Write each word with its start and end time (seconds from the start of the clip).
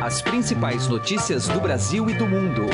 As 0.00 0.22
principais 0.22 0.86
notícias 0.86 1.48
do 1.48 1.60
Brasil 1.60 2.08
e 2.08 2.14
do 2.14 2.24
mundo. 2.24 2.66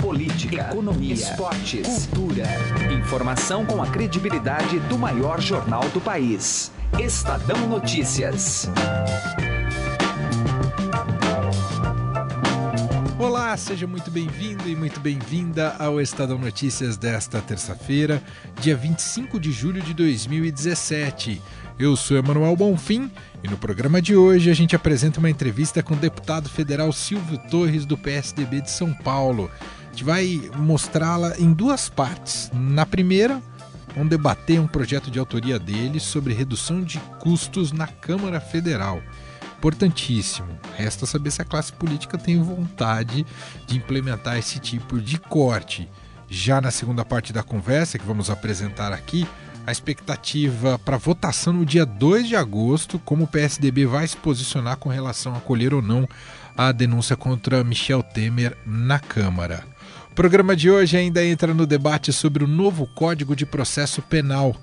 Política, 0.00 0.68
economia, 0.70 1.12
esportes, 1.12 2.06
cultura. 2.06 2.44
Informação 2.90 3.66
com 3.66 3.82
a 3.82 3.86
credibilidade 3.86 4.80
do 4.80 4.96
maior 4.96 5.42
jornal 5.42 5.86
do 5.90 6.00
país. 6.00 6.72
Estadão 6.98 7.68
Notícias. 7.68 8.66
Olá, 13.18 13.54
seja 13.58 13.86
muito 13.86 14.10
bem-vindo 14.10 14.66
e 14.66 14.74
muito 14.74 14.98
bem-vinda 15.00 15.76
ao 15.78 16.00
Estadão 16.00 16.38
Notícias 16.38 16.96
desta 16.96 17.42
terça-feira, 17.42 18.22
dia 18.58 18.74
25 18.74 19.38
de 19.38 19.52
julho 19.52 19.82
de 19.82 19.92
2017. 19.92 21.42
Eu 21.82 21.96
sou 21.96 22.16
Emanuel 22.16 22.54
Bonfim 22.54 23.10
e 23.42 23.48
no 23.48 23.58
programa 23.58 24.00
de 24.00 24.14
hoje 24.14 24.48
a 24.48 24.54
gente 24.54 24.76
apresenta 24.76 25.18
uma 25.18 25.28
entrevista 25.28 25.82
com 25.82 25.94
o 25.94 25.96
deputado 25.96 26.48
federal 26.48 26.92
Silvio 26.92 27.36
Torres 27.50 27.84
do 27.84 27.98
PSDB 27.98 28.60
de 28.60 28.70
São 28.70 28.94
Paulo. 28.94 29.50
A 29.60 29.90
gente 29.90 30.04
vai 30.04 30.48
mostrá-la 30.58 31.36
em 31.40 31.52
duas 31.52 31.88
partes. 31.88 32.48
Na 32.54 32.86
primeira, 32.86 33.42
vamos 33.96 34.10
debater 34.10 34.60
um 34.60 34.68
projeto 34.68 35.10
de 35.10 35.18
autoria 35.18 35.58
dele 35.58 35.98
sobre 35.98 36.32
redução 36.32 36.84
de 36.84 37.00
custos 37.18 37.72
na 37.72 37.88
Câmara 37.88 38.40
Federal 38.40 39.02
importantíssimo. 39.58 40.56
Resta 40.76 41.04
saber 41.04 41.32
se 41.32 41.42
a 41.42 41.44
classe 41.44 41.72
política 41.72 42.16
tem 42.16 42.40
vontade 42.40 43.26
de 43.66 43.76
implementar 43.76 44.38
esse 44.38 44.60
tipo 44.60 45.00
de 45.00 45.18
corte. 45.18 45.88
Já 46.28 46.60
na 46.60 46.70
segunda 46.70 47.04
parte 47.04 47.32
da 47.32 47.42
conversa, 47.42 47.98
que 47.98 48.06
vamos 48.06 48.30
apresentar 48.30 48.92
aqui, 48.92 49.26
a 49.66 49.72
expectativa 49.72 50.78
para 50.78 50.96
votação 50.96 51.52
no 51.52 51.64
dia 51.64 51.86
2 51.86 52.28
de 52.28 52.36
agosto, 52.36 52.98
como 52.98 53.24
o 53.24 53.28
PSDB 53.28 53.86
vai 53.86 54.06
se 54.06 54.16
posicionar 54.16 54.76
com 54.76 54.88
relação 54.88 55.34
a 55.34 55.38
acolher 55.38 55.72
ou 55.72 55.82
não 55.82 56.08
a 56.56 56.72
denúncia 56.72 57.16
contra 57.16 57.64
Michel 57.64 58.02
Temer 58.02 58.56
na 58.66 58.98
Câmara. 58.98 59.64
O 60.10 60.14
programa 60.14 60.54
de 60.54 60.70
hoje 60.70 60.96
ainda 60.96 61.24
entra 61.24 61.54
no 61.54 61.66
debate 61.66 62.12
sobre 62.12 62.44
o 62.44 62.48
novo 62.48 62.86
Código 62.86 63.34
de 63.34 63.46
Processo 63.46 64.02
Penal 64.02 64.54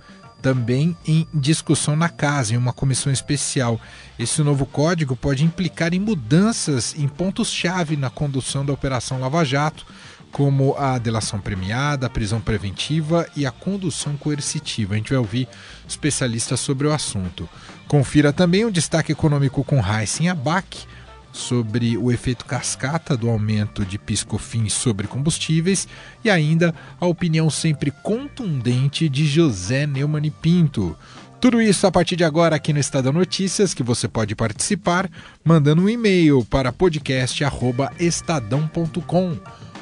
também 0.42 0.96
em 1.06 1.28
discussão 1.34 1.96
na 1.96 2.10
casa, 2.10 2.54
em 2.54 2.58
uma 2.58 2.74
comissão 2.74 3.12
especial. 3.12 3.80
Esse 4.18 4.42
novo 4.42 4.66
código 4.66 5.16
pode 5.16 5.44
implicar 5.44 5.94
em 5.94 6.00
mudanças 6.00 6.96
em 6.98 7.08
pontos-chave 7.08 7.98
na 7.98 8.10
condução 8.10 8.66
da 8.66 8.74
Operação 8.74 9.20
Lava 9.20 9.44
Jato, 9.44 9.86
como 10.32 10.76
a 10.78 10.98
delação 10.98 11.40
premiada, 11.40 12.08
a 12.08 12.10
prisão 12.10 12.40
preventiva 12.40 13.28
e 13.36 13.46
a 13.46 13.52
condução 13.52 14.16
coercitiva. 14.18 14.94
A 14.94 14.98
gente 14.98 15.10
vai 15.10 15.20
ouvir 15.20 15.48
especialistas 15.88 16.60
sobre 16.60 16.88
o 16.88 16.94
assunto. 16.94 17.50
Confira 17.88 18.32
também 18.32 18.66
o 18.66 18.72
destaque 18.72 19.12
econômico 19.12 19.64
com 19.64 19.84
Heisen 19.84 20.30
Abac 20.30 20.88
sobre 21.32 21.98
o 21.98 22.12
efeito 22.12 22.46
cascata 22.46 23.16
do 23.16 23.30
aumento 23.30 23.86
de 23.86 23.98
piscofins 23.98 24.74
sobre 24.74 25.08
combustíveis 25.08 25.88
e 26.24 26.30
ainda 26.30 26.74
a 27.00 27.06
opinião 27.06 27.50
sempre 27.50 27.92
contundente 27.92 29.10
de 29.10 29.26
José 29.26 29.86
Neumann 29.86 30.32
Pinto. 30.42 30.98
Tudo 31.40 31.62
isso 31.62 31.88
a 31.88 31.92
partir 31.92 32.18
de 32.18 32.26
agora 32.26 32.58
aqui 32.58 32.74
no 32.74 32.80
Estadão 32.80 33.14
Notícias, 33.14 33.74
que 33.74 33.82
você 33.82 34.10
pode 34.10 34.36
participar 34.36 35.10
mandando 35.44 35.82
um 35.82 35.90
e-mail 35.90 36.44
para 36.44 36.74
podcast@estadão.com 36.74 39.38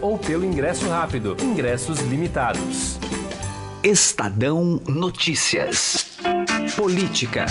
ou 0.00 0.18
pelo 0.18 0.44
ingresso 0.44 0.88
rápido. 0.88 1.36
Ingressos 1.42 2.00
limitados. 2.00 2.98
Estadão 3.82 4.80
Notícias. 4.86 6.06
Política. 6.76 7.46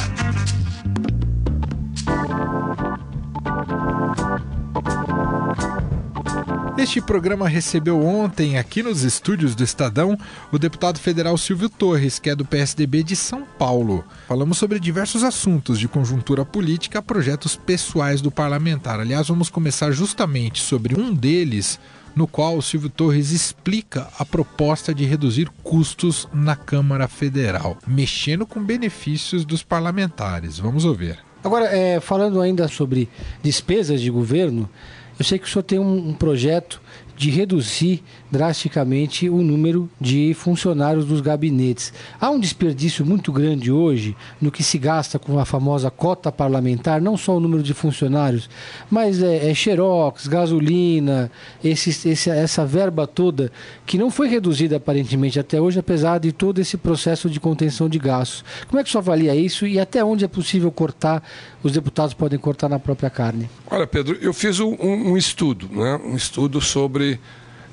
Este 6.83 6.99
programa 6.99 7.47
recebeu 7.47 8.05
ontem, 8.05 8.57
aqui 8.57 8.83
nos 8.83 9.03
estúdios 9.03 9.55
do 9.55 9.63
Estadão, 9.63 10.17
o 10.51 10.59
deputado 10.59 10.99
federal 10.99 11.37
Silvio 11.37 11.69
Torres, 11.69 12.19
que 12.19 12.29
é 12.29 12.35
do 12.35 12.43
PSDB 12.43 13.03
de 13.03 13.15
São 13.15 13.45
Paulo. 13.57 14.03
Falamos 14.27 14.57
sobre 14.57 14.81
diversos 14.81 15.23
assuntos, 15.23 15.79
de 15.79 15.87
conjuntura 15.87 16.43
política 16.43 16.99
a 16.99 17.01
projetos 17.01 17.55
pessoais 17.55 18.19
do 18.19 18.29
parlamentar. 18.29 18.99
Aliás, 18.99 19.29
vamos 19.29 19.49
começar 19.49 19.91
justamente 19.91 20.61
sobre 20.61 20.99
um 20.99 21.13
deles, 21.13 21.79
no 22.13 22.27
qual 22.27 22.57
o 22.57 22.61
Silvio 22.61 22.89
Torres 22.89 23.31
explica 23.31 24.09
a 24.19 24.25
proposta 24.25 24.93
de 24.93 25.05
reduzir 25.05 25.49
custos 25.63 26.27
na 26.33 26.57
Câmara 26.57 27.07
Federal, 27.07 27.77
mexendo 27.87 28.45
com 28.45 28.61
benefícios 28.61 29.45
dos 29.45 29.63
parlamentares. 29.63 30.59
Vamos 30.59 30.83
ouvir. 30.83 31.17
Agora, 31.41 31.65
é, 31.65 32.01
falando 32.01 32.41
ainda 32.41 32.67
sobre 32.67 33.09
despesas 33.41 34.01
de 34.01 34.09
governo, 34.09 34.69
eu 35.17 35.25
sei 35.25 35.37
que 35.37 35.45
o 35.45 35.49
senhor 35.49 35.63
tem 35.63 35.79
um, 35.79 36.13
projeto 36.13 36.81
de 37.15 37.29
reduzir 37.29 38.03
drasticamente 38.33 39.29
o 39.29 39.43
número 39.43 39.87
de 40.01 40.33
funcionários 40.33 41.05
dos 41.05 41.21
gabinetes. 41.21 41.93
Há 42.19 42.31
um 42.31 42.39
desperdício 42.39 43.05
muito 43.05 43.31
grande 43.31 43.71
hoje 43.71 44.17
no 44.41 44.51
que 44.51 44.63
se 44.63 44.79
gasta 44.79 45.19
com 45.19 45.37
a 45.37 45.45
famosa 45.45 45.91
cota 45.91 46.31
parlamentar, 46.31 46.99
não 46.99 47.15
só 47.15 47.37
o 47.37 47.39
número 47.39 47.61
de 47.61 47.75
funcionários, 47.75 48.49
mas 48.89 49.21
é, 49.21 49.51
é 49.51 49.53
xerox, 49.53 50.25
gasolina, 50.25 51.29
esse, 51.63 52.09
esse, 52.09 52.27
essa 52.27 52.65
verba 52.65 53.05
toda 53.05 53.51
que 53.85 53.99
não 53.99 54.09
foi 54.09 54.27
reduzida 54.27 54.77
aparentemente 54.77 55.39
até 55.39 55.61
hoje, 55.61 55.77
apesar 55.77 56.19
de 56.19 56.31
todo 56.31 56.59
esse 56.59 56.75
processo 56.75 57.29
de 57.29 57.39
contenção 57.39 57.87
de 57.87 57.99
gastos. 57.99 58.43
Como 58.67 58.79
é 58.79 58.83
que 58.83 58.89
o 58.89 58.91
senhor 58.91 59.03
avalia 59.03 59.35
isso 59.35 59.67
e 59.67 59.79
até 59.79 60.03
onde 60.03 60.25
é 60.25 60.27
possível 60.27 60.71
cortar, 60.71 61.21
os 61.61 61.71
deputados 61.71 62.15
podem 62.15 62.39
cortar 62.39 62.67
na 62.67 62.79
própria 62.79 63.11
carne? 63.11 63.47
Olha, 63.69 63.85
Pedro, 63.85 64.17
eu 64.19 64.33
fiz 64.33 64.59
um, 64.59 64.75
um 64.81 65.15
estudo, 65.15 65.69
né? 65.71 66.01
um 66.03 66.15
estudo 66.15 66.59
sobre 66.59 67.19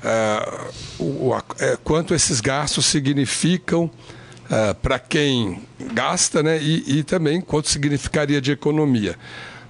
uh, 0.03 1.03
o, 1.03 1.35
é, 1.59 1.77
quanto 1.83 2.13
esses 2.13 2.41
gastos 2.41 2.85
significam 2.85 3.85
uh, 3.85 4.75
para 4.81 4.99
quem 4.99 5.61
gasta 5.93 6.43
né, 6.43 6.61
e, 6.61 6.99
e, 6.99 7.03
também 7.03 7.41
quanto 7.41 7.69
significaria 7.69 8.41
de 8.41 8.51
economia. 8.51 9.17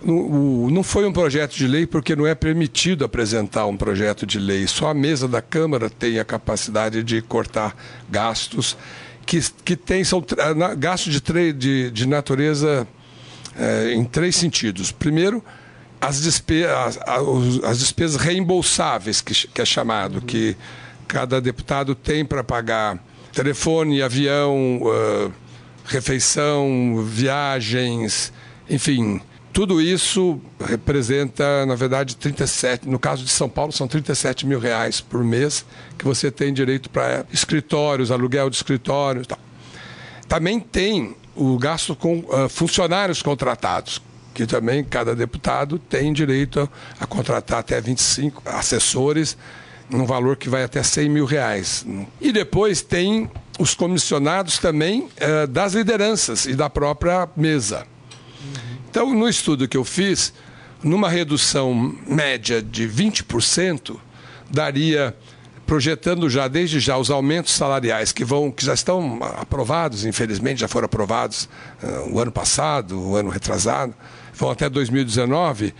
No, 0.02 0.66
o, 0.66 0.72
não 0.72 0.84
foi 0.84 1.06
um 1.06 1.14
projeto 1.14 1.56
de 1.56 1.68
lei 1.68 1.86
porque 1.86 2.16
não 2.16 2.26
é 2.26 2.34
permitido 2.34 3.06
apresentar 3.06 3.66
um 3.68 3.78
projeto 3.78 4.26
de 4.26 4.40
lei. 4.40 4.66
Só 4.68 4.90
a 4.90 4.94
mesa 4.94 5.28
da 5.28 5.42
Câmara 5.42 5.90
tem 5.90 6.20
a 6.20 6.26
capacidade 6.26 7.04
de 7.04 7.22
cortar 7.22 7.76
gastos 8.10 8.76
que, 9.26 9.40
que 9.64 9.76
tem, 9.76 10.04
são 10.04 10.24
gastos 10.78 11.14
de, 11.14 11.54
de, 11.54 11.92
de 11.92 12.08
natureza 12.08 12.88
é, 13.56 13.94
em 13.94 14.04
três 14.04 14.36
sentidos. 14.36 14.92
Primeiro, 14.92 15.44
as, 16.02 16.20
despe 16.20 16.66
as, 16.66 17.00
as 17.64 17.80
despesas 17.80 18.20
reembolsáveis, 18.20 19.22
que, 19.22 19.48
que 19.48 19.62
é 19.62 19.66
chamado, 19.66 20.16
uhum. 20.16 20.22
que 20.22 20.58
cada 21.08 21.40
deputado 21.40 21.94
tem 21.94 22.26
para 22.26 22.44
pagar 22.44 23.00
telefone, 23.32 24.02
avião, 24.02 24.82
uh, 24.82 25.32
refeição, 25.86 27.04
viagens, 27.06 28.34
enfim. 28.70 29.22
Tudo 29.54 29.82
isso 29.82 30.40
representa, 30.66 31.66
na 31.66 31.76
verdade, 31.76 32.16
37, 32.16 32.88
no 32.88 32.98
caso 32.98 33.24
de 33.26 33.30
São 33.30 33.50
Paulo, 33.50 33.74
são 33.74 33.86
37 33.86 34.46
mil 34.48 34.60
reais 34.60 35.02
por 35.02 35.24
mês 35.24 35.66
que 35.98 36.06
você 36.06 36.32
tem 36.32 36.54
direito 36.54 36.90
para 36.90 37.26
escritórios, 37.34 38.12
aluguel 38.12 38.50
de 38.50 38.56
escritórios. 38.56 39.28
Tal. 39.28 39.40
Também 40.28 40.60
tem 40.60 41.16
o 41.36 41.58
gasto 41.58 41.96
com 41.96 42.20
uh, 42.20 42.48
funcionários 42.48 43.22
contratados, 43.22 44.02
que 44.34 44.46
também 44.46 44.84
cada 44.84 45.16
deputado 45.16 45.78
tem 45.78 46.12
direito 46.14 46.62
a, 46.62 47.04
a 47.04 47.08
contratar 47.08 47.60
até 47.60 47.80
25 47.80 48.44
assessores, 48.46 49.38
num 49.90 50.06
valor 50.06 50.38
que 50.38 50.50
vai 50.50 50.64
até 50.64 50.82
100 50.82 51.10
mil 51.10 51.26
reais. 51.26 51.86
E 52.20 52.32
depois 52.32 52.82
tem 52.82 53.30
os 53.60 53.76
comissionados 53.76 54.58
também 54.58 55.10
eh, 55.18 55.46
das 55.48 55.74
lideranças 55.74 56.46
e 56.46 56.56
da 56.56 56.70
própria 56.70 57.28
mesa. 57.36 57.86
Então, 58.90 59.14
no 59.14 59.28
estudo 59.28 59.68
que 59.68 59.78
eu 59.78 59.84
fiz, 59.84 60.34
numa 60.84 61.10
redução 61.10 61.96
média 62.08 62.62
de 62.62 62.88
20%, 62.88 63.98
daria 64.50 65.16
projetando 65.66 66.30
já 66.30 66.50
desde 66.50 66.82
já 66.82 66.98
os 66.98 67.10
aumentos 67.10 67.54
salariais 67.54 68.12
que 68.12 68.26
vão 68.26 68.52
que 68.52 68.66
já 68.66 68.74
estão 68.74 69.20
aprovados, 69.40 70.04
infelizmente 70.04 70.60
já 70.60 70.68
foram 70.68 70.86
aprovados 70.86 71.48
uh, 71.82 72.14
o 72.14 72.20
ano 72.20 72.32
passado, 72.32 73.00
o 73.00 73.16
ano 73.16 73.30
retrasado, 73.30 73.94
vão 74.42 74.50
até 74.50 74.68
2019, 74.68 75.74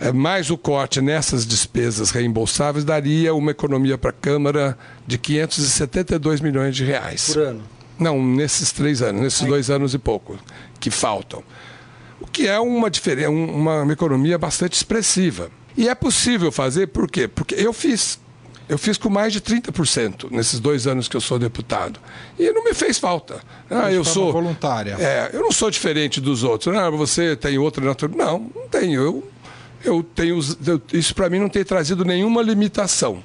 é, 0.00 0.10
mais 0.12 0.50
o 0.50 0.56
corte 0.56 1.00
nessas 1.00 1.46
despesas 1.46 2.10
reembolsáveis 2.10 2.84
daria 2.84 3.34
uma 3.34 3.50
economia 3.50 3.98
para 3.98 4.10
a 4.10 4.14
Câmara 4.14 4.76
de 5.06 5.18
572 5.18 6.40
milhões 6.40 6.74
de 6.74 6.84
reais. 6.84 7.34
Por 7.34 7.42
ano? 7.42 7.62
Não, 7.98 8.24
nesses 8.24 8.72
três 8.72 9.02
anos, 9.02 9.20
nesses 9.20 9.42
dois 9.42 9.70
anos 9.70 9.94
e 9.94 9.98
pouco 9.98 10.38
que 10.80 10.90
faltam. 10.90 11.44
O 12.20 12.26
que 12.26 12.48
é 12.48 12.58
uma, 12.58 12.90
diferença, 12.90 13.30
uma, 13.30 13.82
uma 13.82 13.92
economia 13.92 14.38
bastante 14.38 14.72
expressiva. 14.72 15.50
E 15.76 15.88
é 15.88 15.94
possível 15.94 16.50
fazer, 16.50 16.88
por 16.88 17.10
quê? 17.10 17.28
Porque 17.28 17.54
eu 17.54 17.72
fiz 17.72 18.18
eu 18.72 18.78
fiz 18.78 18.96
com 18.96 19.10
mais 19.10 19.34
de 19.34 19.40
30% 19.42 20.30
nesses 20.30 20.58
dois 20.58 20.86
anos 20.86 21.06
que 21.06 21.14
eu 21.14 21.20
sou 21.20 21.38
deputado. 21.38 22.00
E 22.38 22.50
não 22.52 22.64
me 22.64 22.72
fez 22.72 22.98
falta. 22.98 23.42
Ah, 23.68 23.92
eu 23.92 24.02
sou 24.02 24.32
voluntária. 24.32 24.96
É, 24.98 25.28
eu 25.34 25.42
não 25.42 25.52
sou 25.52 25.70
diferente 25.70 26.22
dos 26.22 26.42
outros. 26.42 26.74
Ah, 26.74 26.88
você 26.88 27.36
tem 27.36 27.58
outra 27.58 27.84
natureza. 27.84 28.16
Não, 28.16 28.50
não 28.54 28.66
tenho. 28.68 29.02
Eu, 29.02 29.30
eu 29.84 30.02
tenho. 30.02 30.40
Eu, 30.66 30.80
isso 30.90 31.14
para 31.14 31.28
mim 31.28 31.38
não 31.38 31.50
tem 31.50 31.62
trazido 31.62 32.02
nenhuma 32.02 32.40
limitação. 32.40 33.22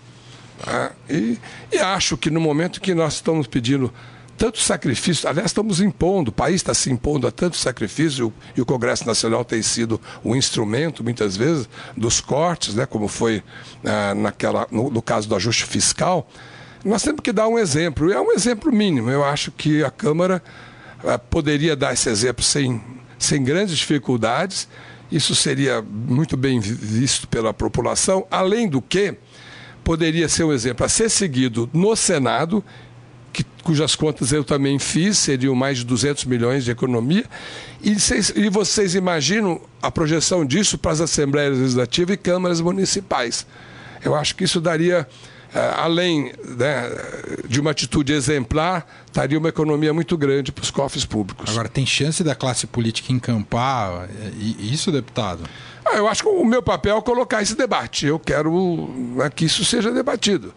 Tá? 0.60 0.92
E, 1.10 1.40
e 1.72 1.78
acho 1.78 2.18
que 2.18 2.30
no 2.30 2.42
momento 2.42 2.82
que 2.82 2.94
nós 2.94 3.14
estamos 3.14 3.48
pedindo 3.48 3.94
tanto 4.38 4.60
sacrifício, 4.60 5.28
aliás, 5.28 5.50
estamos 5.50 5.82
impondo, 5.82 6.30
o 6.30 6.34
país 6.34 6.58
está 6.58 6.74
se 6.74 6.92
impondo 6.92 7.26
a 7.26 7.32
tanto 7.32 7.58
sacrifício, 7.58 8.32
e 8.56 8.62
o 8.62 8.66
Congresso 8.66 9.06
Nacional 9.06 9.44
tem 9.44 9.64
sido 9.64 10.00
o 10.24 10.36
instrumento, 10.36 11.04
muitas 11.04 11.36
vezes, 11.36 11.68
dos 11.96 12.22
cortes, 12.22 12.76
né, 12.76 12.86
como 12.86 13.08
foi 13.08 13.44
ah, 13.84 14.14
naquela, 14.14 14.68
no, 14.70 14.92
no, 14.92 15.02
caso 15.02 15.28
do 15.28 15.36
ajuste 15.36 15.66
fiscal. 15.66 16.30
Nós 16.86 17.02
temos 17.02 17.22
que 17.22 17.34
dar 17.34 17.48
um 17.48 17.58
exemplo, 17.58 18.12
e 18.12 18.14
é 18.14 18.22
um 18.22 18.32
exemplo 18.32 18.72
mínimo. 18.72 19.10
Eu 19.10 19.26
acho 19.26 19.52
que 19.52 19.84
a 19.84 19.90
Câmara 19.90 20.42
ah, 21.04 21.18
poderia 21.18 21.76
dar 21.76 21.94
esse 21.94 22.08
exemplo 22.08 22.44
sem, 22.44 22.80
sem 23.18 23.44
grandes 23.44 23.76
dificuldades, 23.76 24.68
isso 25.12 25.34
seria 25.34 25.82
muito 25.82 26.38
bem 26.38 26.60
visto 26.60 27.28
pela 27.28 27.54
população, 27.54 28.28
além 28.30 28.68
do 28.68 28.82
que 28.82 29.16
poderia 29.84 30.28
ser 30.28 30.44
um 30.44 30.52
exemplo 30.52 30.86
a 30.86 30.90
ser 30.90 31.10
seguido 31.10 31.70
no 31.74 31.96
Senado 31.96 32.64
que, 33.38 33.46
cujas 33.64 33.96
contas 33.96 34.32
eu 34.32 34.44
também 34.44 34.80
fiz, 34.80 35.18
seriam 35.20 35.54
mais 35.54 35.78
de 35.78 35.86
200 35.86 36.26
milhões 36.26 36.66
de 36.66 36.72
economia. 36.72 37.26
E, 37.82 38.00
cês, 38.00 38.34
e 38.36 38.50
vocês 38.50 38.96
imaginam 38.96 39.62
a 39.80 39.92
projeção 39.92 40.44
disso 40.44 40.78
para 40.78 40.92
as 40.92 41.02
Assembleias 41.02 41.58
Legislativas 41.58 42.16
e 42.16 42.18
câmaras 42.18 42.62
municipais. 42.62 43.46
Eu 44.04 44.16
acho 44.16 44.36
que 44.36 44.44
isso 44.44 44.60
daria, 44.60 45.08
eh, 45.54 45.74
além 45.78 46.32
né, 46.58 46.90
de 47.48 47.60
uma 47.60 47.72
atitude 47.72 48.12
exemplar, 48.12 48.88
daria 49.14 49.38
uma 49.38 49.50
economia 49.50 49.94
muito 49.94 50.18
grande 50.18 50.52
para 50.52 50.64
os 50.64 50.72
cofres 50.72 51.06
públicos. 51.06 51.52
Agora, 51.52 51.70
tem 51.70 51.86
chance 51.86 52.24
da 52.24 52.34
classe 52.34 52.66
política 52.66 53.14
encampar 53.14 54.10
eh, 54.10 54.32
isso, 54.60 54.92
deputado? 54.92 55.44
Ah, 55.86 55.96
eu 55.96 56.08
acho 56.08 56.24
que 56.24 56.30
o 56.30 56.44
meu 56.44 56.64
papel 56.64 56.98
é 56.98 57.02
colocar 57.02 57.44
esse 57.44 57.56
debate. 57.56 58.08
Eu 58.08 58.18
quero 58.18 58.90
né, 59.16 59.30
que 59.30 59.46
isso 59.46 59.64
seja 59.64 59.92
debatido. 59.92 60.54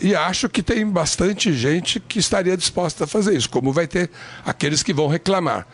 E 0.00 0.14
acho 0.14 0.48
que 0.48 0.62
tem 0.62 0.86
bastante 0.86 1.52
gente 1.52 1.98
que 1.98 2.18
estaria 2.18 2.56
disposta 2.56 3.04
a 3.04 3.06
fazer 3.06 3.36
isso, 3.36 3.50
como 3.50 3.72
vai 3.72 3.86
ter 3.86 4.10
aqueles 4.44 4.82
que 4.82 4.92
vão 4.92 5.08
reclamar. 5.08 5.66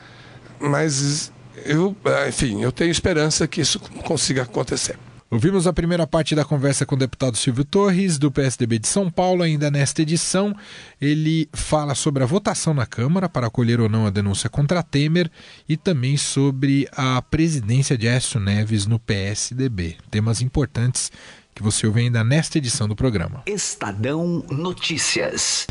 Mas 0.58 1.30
eu, 1.64 1.94
enfim, 2.28 2.62
eu 2.62 2.72
tenho 2.72 2.90
esperança 2.90 3.46
que 3.46 3.60
isso 3.60 3.78
consiga 4.04 4.42
acontecer. 4.42 4.96
Ouvimos 5.30 5.66
a 5.66 5.72
primeira 5.72 6.06
parte 6.06 6.32
da 6.34 6.44
conversa 6.44 6.86
com 6.86 6.94
o 6.94 6.98
deputado 6.98 7.36
Silvio 7.36 7.64
Torres, 7.64 8.18
do 8.18 8.30
PSDB 8.30 8.78
de 8.78 8.86
São 8.86 9.10
Paulo. 9.10 9.42
Ainda 9.42 9.68
nesta 9.68 10.00
edição, 10.00 10.54
ele 11.00 11.48
fala 11.52 11.94
sobre 11.96 12.22
a 12.22 12.26
votação 12.26 12.72
na 12.72 12.86
Câmara 12.86 13.28
para 13.28 13.48
acolher 13.48 13.80
ou 13.80 13.88
não 13.88 14.06
a 14.06 14.10
denúncia 14.10 14.48
contra 14.48 14.82
Temer 14.82 15.28
e 15.68 15.76
também 15.76 16.16
sobre 16.16 16.88
a 16.92 17.20
presidência 17.20 17.98
de 17.98 18.06
Aécio 18.06 18.38
Neves 18.38 18.86
no 18.86 19.00
PSDB. 19.00 19.96
Temas 20.08 20.40
importantes 20.40 21.10
que 21.54 21.62
você 21.62 21.86
ouve 21.86 22.00
ainda 22.00 22.24
nesta 22.24 22.58
edição 22.58 22.88
do 22.88 22.96
programa. 22.96 23.42
Estadão 23.46 24.44
Notícias. 24.50 25.66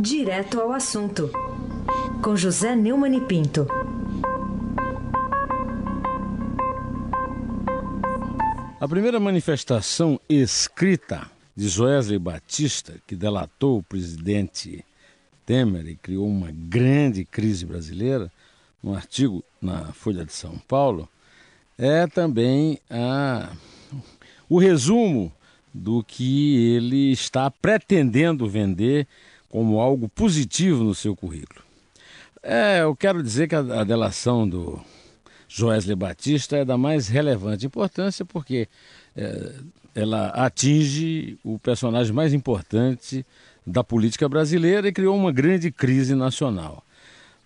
Direto 0.00 0.60
ao 0.60 0.72
assunto. 0.72 1.30
Com 2.22 2.36
José 2.36 2.74
Neumann 2.74 3.16
e 3.16 3.20
Pinto. 3.20 3.66
A 8.80 8.88
primeira 8.88 9.20
manifestação 9.20 10.20
escrita 10.28 11.30
de 11.56 11.68
Joesley 11.68 12.18
Batista, 12.18 12.94
que 13.06 13.16
delatou 13.16 13.78
o 13.78 13.82
presidente 13.82 14.84
Temer 15.44 15.88
e 15.88 15.96
criou 15.96 16.28
uma 16.28 16.50
grande 16.52 17.24
crise 17.24 17.66
brasileira, 17.66 18.30
um 18.82 18.94
artigo 18.94 19.42
na 19.60 19.92
Folha 19.92 20.24
de 20.24 20.32
São 20.32 20.58
Paulo, 20.68 21.08
é 21.78 22.06
também 22.08 22.80
a, 22.90 23.50
o 24.48 24.58
resumo 24.58 25.32
do 25.72 26.02
que 26.02 26.74
ele 26.74 27.12
está 27.12 27.50
pretendendo 27.50 28.48
vender 28.48 29.06
como 29.48 29.80
algo 29.80 30.08
positivo 30.08 30.82
no 30.82 30.94
seu 30.94 31.14
currículo. 31.14 31.62
É, 32.42 32.82
eu 32.82 32.94
quero 32.96 33.22
dizer 33.22 33.48
que 33.48 33.54
a, 33.54 33.60
a 33.60 33.84
delação 33.84 34.48
do 34.48 34.80
Joesley 35.48 35.96
Batista 35.96 36.56
é 36.56 36.64
da 36.64 36.76
mais 36.76 37.08
relevante 37.08 37.66
importância 37.66 38.24
porque 38.24 38.68
é, 39.16 39.54
ela 39.94 40.28
atinge 40.28 41.38
o 41.44 41.58
personagem 41.58 42.12
mais 42.12 42.34
importante 42.34 43.24
da 43.66 43.84
política 43.84 44.28
brasileira 44.28 44.88
e 44.88 44.92
criou 44.92 45.16
uma 45.16 45.32
grande 45.32 45.70
crise 45.70 46.14
nacional. 46.14 46.82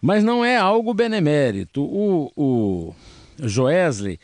Mas 0.01 0.25
não 0.25 0.45
é 0.45 0.57
algo 0.57 0.93
benemérito. 0.93 1.83
O, 1.83 2.33
o 2.37 2.95
Joesley 3.39 4.19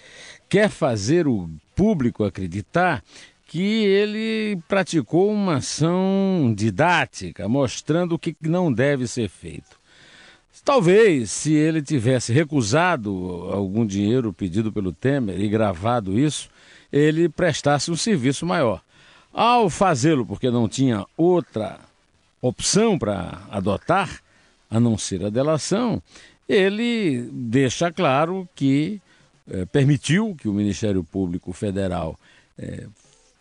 quer 0.49 0.69
fazer 0.69 1.27
o 1.27 1.49
público 1.75 2.25
acreditar 2.25 3.03
que 3.47 3.85
ele 3.85 4.61
praticou 4.69 5.33
uma 5.33 5.57
ação 5.57 6.53
didática, 6.55 7.49
mostrando 7.49 8.15
o 8.15 8.19
que 8.19 8.37
não 8.43 8.73
deve 8.73 9.07
ser 9.07 9.29
feito. 9.29 9.79
Talvez, 10.65 11.31
se 11.31 11.55
ele 11.55 11.81
tivesse 11.81 12.31
recusado 12.31 13.11
algum 13.51 13.87
dinheiro 13.87 14.35
pedido 14.35 14.71
pelo 14.71 14.93
Temer 14.93 15.41
e 15.41 15.49
gravado 15.49 16.19
isso, 16.19 16.51
ele 16.93 17.27
prestasse 17.27 17.91
um 17.91 17.97
serviço 17.97 18.45
maior. 18.45 18.83
Ao 19.33 19.71
fazê-lo, 19.71 20.27
porque 20.27 20.51
não 20.51 20.69
tinha 20.69 21.07
outra 21.17 21.79
opção 22.43 22.99
para 22.99 23.47
adotar, 23.51 24.21
a 24.71 24.79
não 24.79 24.99
ser 24.99 25.25
a 25.25 25.31
delação, 25.31 26.03
ele 26.49 27.29
deixa 27.31 27.93
claro 27.93 28.49
que 28.55 29.01
eh, 29.51 29.67
permitiu 29.67 30.35
que 30.35 30.49
o 30.49 30.53
Ministério 30.53 31.05
Público 31.05 31.53
Federal 31.53 32.19
eh, 32.59 32.87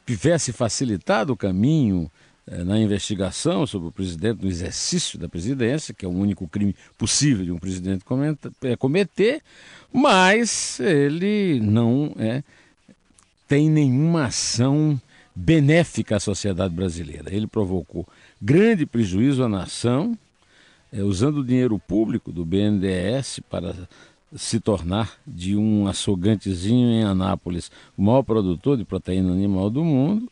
tivesse 0.05 0.51
facilitado 0.51 1.31
o 1.31 1.37
caminho 1.37 2.11
eh, 2.45 2.63
na 2.63 2.77
investigação 2.77 3.65
sobre 3.65 3.87
o 3.87 3.91
presidente 3.91 4.41
no 4.41 4.49
exercício 4.49 5.17
da 5.17 5.29
presidência, 5.29 5.93
que 5.93 6.05
é 6.05 6.07
o 6.07 6.11
único 6.11 6.47
crime 6.47 6.75
possível 6.97 7.45
de 7.45 7.51
um 7.51 7.57
presidente 7.57 8.03
cometer, 8.77 9.41
mas 9.91 10.79
ele 10.81 11.59
não 11.61 12.13
tem 13.47 13.69
nenhuma 13.69 14.25
ação 14.25 14.99
benéfica 15.33 16.17
à 16.17 16.19
sociedade 16.19 16.73
brasileira. 16.73 17.33
Ele 17.33 17.47
provocou 17.47 18.07
grande 18.41 18.85
prejuízo 18.85 19.43
à 19.43 19.49
nação 19.49 20.17
é, 20.91 21.03
usando 21.03 21.37
o 21.37 21.45
dinheiro 21.45 21.77
público 21.79 22.31
do 22.31 22.45
BNDES 22.45 23.39
para 23.49 23.75
se 24.35 24.59
tornar 24.59 25.13
de 25.25 25.55
um 25.55 25.87
açougantezinho 25.87 26.89
em 26.89 27.03
Anápolis 27.03 27.71
o 27.97 28.01
maior 28.01 28.23
produtor 28.23 28.77
de 28.77 28.83
proteína 28.83 29.31
animal 29.31 29.69
do 29.69 29.83
mundo 29.83 30.29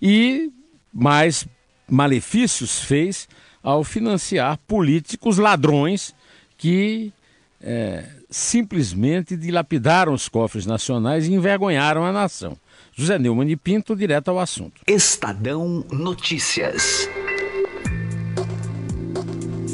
e 0.00 0.52
mais 0.92 1.46
malefícios 1.88 2.80
fez 2.80 3.28
ao 3.62 3.82
financiar 3.82 4.58
políticos 4.68 5.38
ladrões 5.38 6.14
que 6.56 7.12
é, 7.60 8.04
simplesmente 8.30 9.36
dilapidaram 9.36 10.12
os 10.12 10.28
cofres 10.28 10.66
nacionais 10.66 11.26
e 11.26 11.32
envergonharam 11.32 12.04
a 12.04 12.12
nação. 12.12 12.56
José 12.92 13.18
Neumann 13.18 13.50
e 13.50 13.56
Pinto, 13.56 13.96
direto 13.96 14.28
ao 14.28 14.38
assunto. 14.38 14.82
Estadão 14.86 15.84
Notícias. 15.90 17.08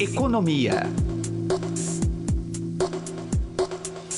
Economia. 0.00 0.84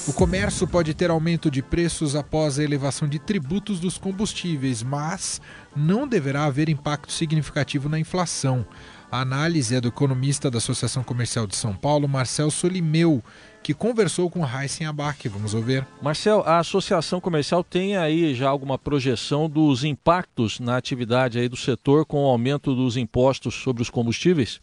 O 0.06 0.12
comércio 0.12 0.64
pode 0.68 0.94
ter 0.94 1.10
aumento 1.10 1.50
de 1.50 1.60
preços 1.60 2.14
após 2.14 2.56
a 2.56 2.62
elevação 2.62 3.08
de 3.08 3.18
tributos 3.18 3.80
dos 3.80 3.98
combustíveis, 3.98 4.80
mas 4.80 5.40
não 5.74 6.06
deverá 6.06 6.44
haver 6.44 6.68
impacto 6.68 7.10
significativo 7.10 7.88
na 7.88 7.98
inflação. 7.98 8.64
A 9.10 9.22
análise 9.22 9.74
é 9.74 9.80
do 9.80 9.88
economista 9.88 10.48
da 10.48 10.58
Associação 10.58 11.02
Comercial 11.02 11.48
de 11.48 11.56
São 11.56 11.74
Paulo, 11.74 12.06
Marcel 12.06 12.52
Solimeu, 12.52 13.20
que 13.60 13.74
conversou 13.74 14.30
com 14.30 14.46
Heisen 14.46 14.86
Abac. 14.86 15.28
Vamos 15.28 15.52
ouvir. 15.52 15.84
Marcel, 16.00 16.44
a 16.46 16.60
Associação 16.60 17.20
Comercial 17.20 17.64
tem 17.64 17.96
aí 17.96 18.36
já 18.36 18.48
alguma 18.48 18.78
projeção 18.78 19.50
dos 19.50 19.82
impactos 19.82 20.60
na 20.60 20.76
atividade 20.76 21.40
aí 21.40 21.48
do 21.48 21.56
setor 21.56 22.06
com 22.06 22.22
o 22.22 22.28
aumento 22.28 22.72
dos 22.72 22.96
impostos 22.96 23.54
sobre 23.54 23.82
os 23.82 23.90
combustíveis? 23.90 24.60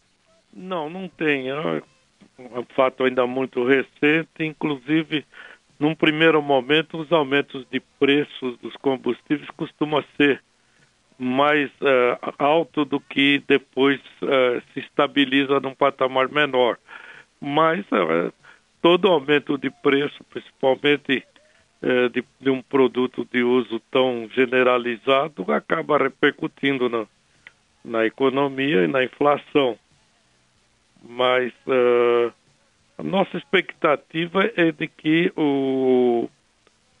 Não, 0.52 0.90
não 0.90 1.08
tem. 1.08 1.48
É 1.48 1.82
um 2.38 2.64
fato 2.74 3.04
ainda 3.04 3.26
muito 3.26 3.64
recente, 3.64 4.28
inclusive 4.40 5.24
num 5.80 5.94
primeiro 5.94 6.42
momento, 6.42 6.98
os 6.98 7.10
aumentos 7.10 7.66
de 7.70 7.80
preços 7.98 8.58
dos 8.58 8.76
combustíveis 8.76 9.48
costumam 9.56 10.04
ser 10.14 10.42
mais 11.18 11.70
uh, 11.80 12.34
alto 12.38 12.84
do 12.84 13.00
que 13.00 13.42
depois 13.48 13.98
uh, 14.22 14.60
se 14.72 14.80
estabiliza 14.80 15.58
num 15.58 15.74
patamar 15.74 16.28
menor. 16.28 16.76
Mas 17.40 17.80
uh, 17.92 18.30
todo 18.82 19.08
aumento 19.08 19.56
de 19.56 19.70
preço, 19.70 20.22
principalmente 20.24 21.24
de, 22.12 22.22
de, 22.38 22.50
um 22.50 22.60
produto 22.60 23.26
de 23.32 23.42
uso 23.42 23.80
tão 23.90 24.28
generalizado, 24.34 25.50
acaba 25.50 25.96
repercutindo 25.96 26.90
na, 26.90 27.06
na 27.82 28.04
economia 28.04 28.84
e 28.84 28.86
na 28.86 29.02
inflação. 29.02 29.78
Mas 31.02 31.52
a 32.98 33.02
nossa 33.02 33.38
expectativa 33.38 34.50
é 34.56 34.70
de 34.72 34.86
que 34.86 35.32
o 35.36 36.28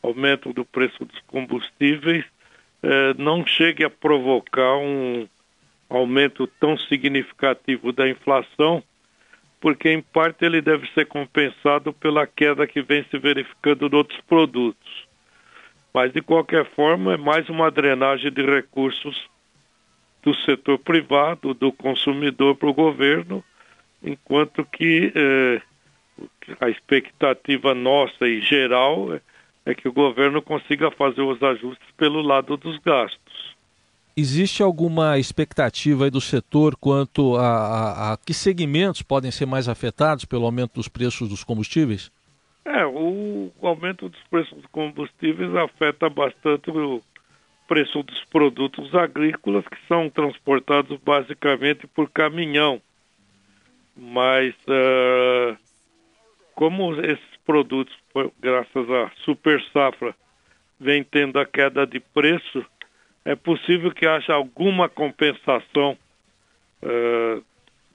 aumento 0.02 0.52
do 0.52 0.64
preço 0.64 1.04
dos 1.04 1.20
combustíveis 1.26 2.24
eh, 2.82 3.14
não 3.18 3.44
chegue 3.44 3.84
a 3.84 3.90
provocar 3.90 4.78
um 4.78 5.28
aumento 5.90 6.46
tão 6.58 6.78
significativo 6.78 7.92
da 7.92 8.08
inflação, 8.08 8.82
porque 9.60 9.90
em 9.90 10.00
parte 10.00 10.44
ele 10.44 10.62
deve 10.62 10.88
ser 10.94 11.06
compensado 11.06 11.92
pela 11.92 12.26
queda 12.26 12.66
que 12.66 12.80
vem 12.80 13.04
se 13.10 13.18
verificando 13.18 13.86
em 13.86 13.94
outros 13.94 14.20
produtos. 14.22 15.06
Mas 15.92 16.12
de 16.12 16.22
qualquer 16.22 16.64
forma 16.70 17.14
é 17.14 17.16
mais 17.18 17.48
uma 17.50 17.70
drenagem 17.70 18.32
de 18.32 18.42
recursos 18.42 19.28
do 20.22 20.34
setor 20.34 20.78
privado, 20.78 21.52
do 21.52 21.72
consumidor 21.72 22.54
para 22.56 22.68
o 22.68 22.74
governo, 22.74 23.44
enquanto 24.02 24.64
que 24.64 25.12
eh, 25.14 25.62
a 26.60 26.68
expectativa 26.68 27.74
nossa 27.74 28.26
e 28.26 28.40
geral 28.40 29.20
é, 29.64 29.74
que 29.74 29.88
o 29.88 29.92
governo 29.92 30.42
consiga 30.42 30.90
fazer 30.90 31.22
os 31.22 31.42
ajustes 31.42 31.86
pelo 31.96 32.22
lado 32.22 32.56
dos 32.56 32.78
gastos. 32.78 33.50
Existe 34.16 34.62
alguma 34.62 35.18
expectativa 35.18 36.10
do 36.10 36.20
setor 36.20 36.76
quanto 36.76 37.36
a, 37.36 37.46
a, 37.46 38.12
a, 38.12 38.16
que 38.16 38.34
segmentos 38.34 39.02
podem 39.02 39.30
ser 39.30 39.46
mais 39.46 39.68
afetados 39.68 40.24
pelo 40.24 40.44
aumento 40.44 40.74
dos 40.74 40.88
preços 40.88 41.28
dos 41.28 41.44
combustíveis? 41.44 42.10
É, 42.64 42.84
o 42.84 43.50
aumento 43.62 44.08
dos 44.08 44.20
preços 44.30 44.56
dos 44.58 44.66
combustíveis 44.66 45.54
afeta 45.54 46.10
bastante 46.10 46.70
o 46.70 47.00
preço 47.66 48.02
dos 48.02 48.24
produtos 48.24 48.94
agrícolas 48.94 49.64
que 49.64 49.78
são 49.86 50.10
transportados 50.10 50.98
basicamente 51.04 51.86
por 51.86 52.10
caminhão. 52.10 52.82
Mas 53.96 54.54
uh, 54.66 55.56
como 56.54 56.94
esses 57.00 57.36
produtos, 57.44 57.96
graças 58.40 58.90
à 58.90 59.10
super 59.24 59.62
safra, 59.72 60.14
vem 60.78 61.02
tendo 61.02 61.38
a 61.38 61.46
queda 61.46 61.86
de 61.86 62.00
preço, 62.00 62.64
é 63.24 63.34
possível 63.34 63.92
que 63.92 64.06
haja 64.06 64.32
alguma 64.32 64.88
compensação 64.88 65.96
uh, 66.82 67.44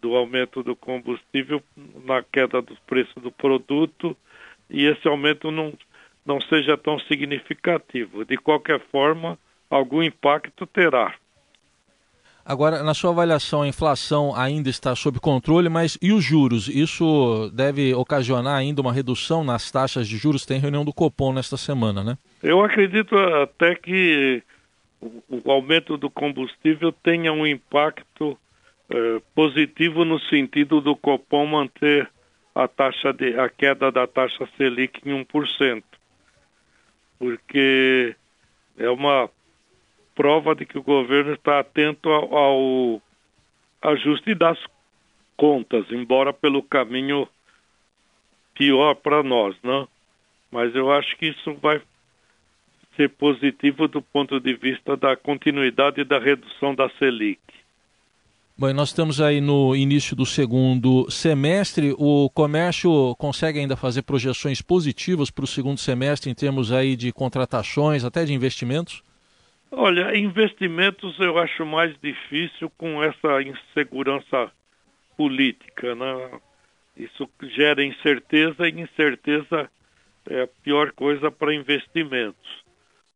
do 0.02 0.16
aumento 0.16 0.62
do 0.62 0.75
combustível 0.75 1.64
na 2.04 2.22
queda 2.22 2.62
do 2.62 2.75
preço 2.86 3.20
do 3.20 3.32
produto 3.32 4.16
e 4.70 4.86
esse 4.86 5.08
aumento 5.08 5.50
não, 5.50 5.74
não 6.25 6.40
seja 6.42 6.78
tão 6.78 7.00
significativo. 7.00 8.24
De 8.24 8.38
qualquer 8.38 8.80
forma, 8.92 9.38
algum 9.70 10.04
impacto 10.04 10.66
terá. 10.68 11.16
Agora, 12.48 12.84
na 12.84 12.94
sua 12.94 13.10
avaliação, 13.10 13.64
a 13.64 13.68
inflação 13.68 14.36
ainda 14.36 14.70
está 14.70 14.96
sob 14.96 15.20
controle, 15.20 15.68
mas 15.68 15.98
e 16.00 16.12
os 16.12 16.24
juros? 16.24 16.68
Isso 16.68 17.50
deve 17.52 17.92
ocasionar 17.96 18.56
ainda 18.56 18.82
uma 18.82 18.94
redução 18.94 19.44
nas 19.44 19.72
taxas 19.72 20.08
de 20.08 20.16
juros? 20.16 20.46
Tem 20.46 20.60
reunião 20.60 20.86
do 20.86 20.94
Copom 20.94 21.34
nesta 21.34 21.58
semana, 21.58 22.04
né? 22.04 22.16
Eu 22.44 22.64
acredito 22.64 23.18
até 23.18 23.74
que 23.74 24.44
o 25.02 25.52
aumento 25.52 25.98
do 25.98 26.08
combustível 26.08 26.92
tenha 26.92 27.34
um 27.34 27.48
impacto 27.48 28.38
eh, 28.92 29.22
positivo 29.34 30.06
no 30.06 30.20
sentido 30.20 30.80
do 30.80 30.96
Copom 30.96 31.48
manter 31.48 32.08
a 32.54 32.68
taxa 32.68 33.12
de 33.12 33.40
a 33.40 33.50
queda 33.50 33.92
da 33.92 34.06
taxa 34.06 34.48
Selic 34.56 35.02
em 35.04 35.25
1%. 35.25 35.84
Porque 37.18 38.16
é 38.78 38.90
uma 38.90 39.30
prova 40.15 40.55
de 40.55 40.65
que 40.65 40.77
o 40.77 40.84
governo 40.84 41.34
está 41.34 41.60
atento 41.60 42.10
ao, 42.10 42.34
ao 42.34 43.01
ajuste 43.81 44.34
das 44.34 44.57
contas, 45.38 45.86
embora 45.91 46.34
pelo 46.34 46.63
caminho 46.63 47.27
pior 48.53 48.95
para 48.95 49.22
nós, 49.22 49.55
né? 49.62 49.88
Mas 50.50 50.74
eu 50.74 50.91
acho 50.91 51.15
que 51.17 51.27
isso 51.27 51.53
vai 51.55 51.81
ser 52.95 53.10
positivo 53.10 53.88
do 53.88 54.01
ponto 54.01 54.39
de 54.39 54.53
vista 54.55 54.95
da 54.95 55.17
continuidade 55.17 56.03
da 56.05 56.17
redução 56.17 56.74
da 56.74 56.89
Selic. 56.98 57.41
Bom, 58.57 58.72
nós 58.72 58.88
estamos 58.88 59.19
aí 59.19 59.41
no 59.41 59.75
início 59.75 60.15
do 60.15 60.25
segundo 60.25 61.12
semestre. 61.12 61.93
O 61.98 62.29
comércio 62.29 63.13
consegue 63.17 63.60
ainda 63.60 63.75
fazer 63.75 64.03
projeções 64.03 64.62
positivas 64.62 65.29
para 65.29 65.43
o 65.43 65.48
segundo 65.48 65.77
semestre 65.77 66.31
em 66.31 66.34
termos 66.34 66.72
aí 66.72 66.95
de 66.95 67.12
contratações, 67.12 68.05
até 68.05 68.24
de 68.24 68.34
investimentos? 68.34 69.03
Olha, 69.77 70.15
investimentos 70.17 71.20
eu 71.20 71.38
acho 71.38 71.65
mais 71.65 71.94
difícil 72.01 72.70
com 72.77 73.03
essa 73.03 73.41
insegurança 73.41 74.50
política, 75.17 75.94
né? 75.94 76.39
Isso 76.96 77.29
gera 77.44 77.84
incerteza 77.84 78.70
e 78.70 78.82
incerteza 78.82 79.70
é 80.29 80.44
a 80.44 80.48
pior 80.63 80.94
coisa 80.94 81.29
para 81.29 81.53
investimentos. 81.53 82.63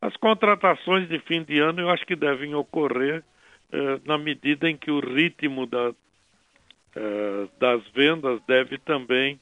As 0.01 0.18
contratações 0.18 1.08
de 1.08 1.18
fim 1.20 1.44
de 1.44 1.60
ano 1.60 1.80
eu 1.80 1.89
acho 1.89 2.06
que 2.06 2.16
devem 2.16 2.54
ocorrer 2.54 3.24
eh, 3.72 4.01
na 4.06 4.18
medida 4.18 4.70
em 4.70 4.75
que 4.75 4.92
o 4.92 5.00
ritmo 5.00 5.66
da, 5.66 5.94
eh, 6.94 7.48
das 7.58 7.88
vendas 7.96 8.42
deve 8.46 8.78
também 8.80 9.39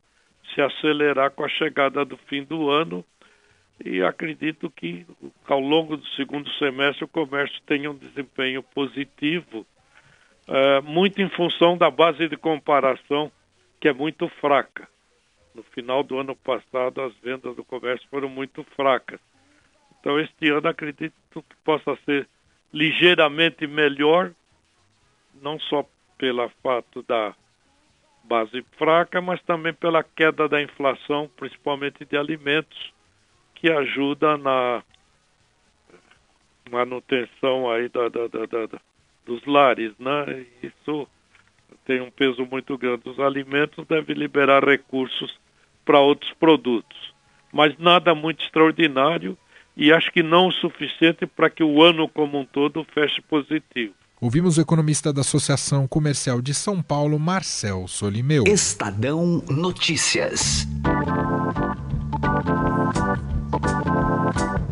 se 0.53 0.62
acelerar 0.62 1.31
com 1.31 1.43
a 1.43 1.50
chegada 1.50 2.05
do 2.05 2.15
fim 2.29 2.43
do 2.43 2.69
ano 2.69 3.03
e 3.84 4.01
acredito 4.01 4.69
que 4.69 5.05
ao 5.46 5.60
longo 5.60 5.98
do 5.98 6.07
segundo 6.10 6.50
semestre 6.53 7.03
o 7.03 7.07
comércio 7.07 7.62
tenha 7.65 7.91
um 7.91 7.96
desempenho 7.96 8.63
positivo, 8.63 9.65
uh, 10.48 10.81
muito 10.84 11.22
em 11.22 11.29
função 11.29 11.77
da 11.77 11.89
base 11.89 12.27
de 12.27 12.38
comparação 12.38 13.31
que 13.79 13.88
é 13.88 13.93
muito 13.93 14.27
fraca. 14.41 14.88
No 15.53 15.63
final 15.63 16.03
do 16.03 16.19
ano 16.19 16.36
passado 16.36 17.01
as 17.01 17.13
vendas 17.17 17.55
do 17.55 17.63
comércio 17.63 18.07
foram 18.10 18.29
muito 18.29 18.63
fracas. 18.75 19.19
Então 20.00 20.19
este 20.19 20.50
ano 20.50 20.67
acredito 20.67 21.13
que 21.34 21.55
possa 21.63 21.96
ser 22.05 22.27
ligeiramente 22.74 23.67
melhor, 23.67 24.31
não 25.41 25.60
só 25.60 25.88
pelo 26.17 26.50
fato 26.63 27.03
da 27.03 27.36
base 28.24 28.63
fraca, 28.77 29.22
mas 29.22 29.41
também 29.43 29.74
pela 29.74 30.03
queda 30.03 30.50
da 30.50 30.62
inflação, 30.62 31.29
principalmente 31.38 32.03
de 32.03 32.17
alimentos 32.17 32.96
que 33.59 33.69
ajuda 33.71 34.37
na 34.37 34.83
manutenção 36.69 37.69
aí 37.71 37.89
da, 37.89 38.09
da, 38.09 38.27
da, 38.27 38.45
da, 38.45 38.79
dos 39.25 39.45
lares, 39.45 39.93
né? 39.99 40.45
Isso 40.61 41.07
tem 41.85 42.01
um 42.01 42.11
peso 42.11 42.45
muito 42.45 42.77
grande. 42.77 43.09
Os 43.09 43.19
alimentos 43.19 43.85
devem 43.87 44.15
liberar 44.15 44.63
recursos 44.63 45.37
para 45.85 45.99
outros 45.99 46.31
produtos, 46.33 47.13
mas 47.51 47.77
nada 47.77 48.13
muito 48.13 48.43
extraordinário 48.43 49.37
e 49.75 49.91
acho 49.93 50.11
que 50.11 50.23
não 50.23 50.47
o 50.47 50.51
suficiente 50.51 51.25
para 51.25 51.49
que 51.49 51.63
o 51.63 51.81
ano 51.81 52.09
como 52.09 52.39
um 52.39 52.45
todo 52.45 52.85
feche 52.93 53.21
positivo. 53.21 53.93
Ouvimos 54.19 54.57
o 54.57 54.61
economista 54.61 55.13
da 55.13 55.21
Associação 55.21 55.87
Comercial 55.87 56.41
de 56.41 56.51
São 56.51 56.81
Paulo, 56.81 57.19
Marcel 57.19 57.87
Solimeu. 57.87 58.43
Estadão 58.47 59.43
Notícias. 59.47 60.67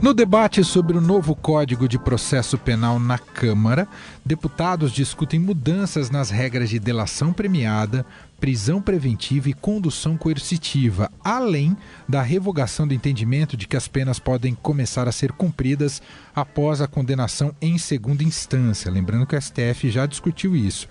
No 0.05 0.13
debate 0.13 0.63
sobre 0.63 0.95
o 0.95 1.01
novo 1.01 1.35
Código 1.35 1.87
de 1.87 1.97
Processo 1.97 2.59
Penal 2.59 2.99
na 2.99 3.17
Câmara, 3.17 3.87
deputados 4.23 4.91
discutem 4.91 5.39
mudanças 5.39 6.11
nas 6.11 6.29
regras 6.29 6.69
de 6.69 6.77
delação 6.77 7.33
premiada, 7.33 8.05
prisão 8.39 8.79
preventiva 8.79 9.49
e 9.49 9.53
condução 9.53 10.15
coercitiva, 10.15 11.11
além 11.23 11.75
da 12.07 12.21
revogação 12.21 12.87
do 12.87 12.93
entendimento 12.93 13.57
de 13.57 13.67
que 13.67 13.75
as 13.75 13.87
penas 13.87 14.19
podem 14.19 14.53
começar 14.53 15.07
a 15.07 15.11
ser 15.11 15.31
cumpridas 15.31 16.03
após 16.35 16.81
a 16.81 16.87
condenação 16.87 17.51
em 17.59 17.79
segunda 17.79 18.23
instância. 18.23 18.91
Lembrando 18.91 19.25
que 19.25 19.35
o 19.35 19.41
STF 19.41 19.89
já 19.89 20.05
discutiu 20.05 20.55
isso. 20.55 20.87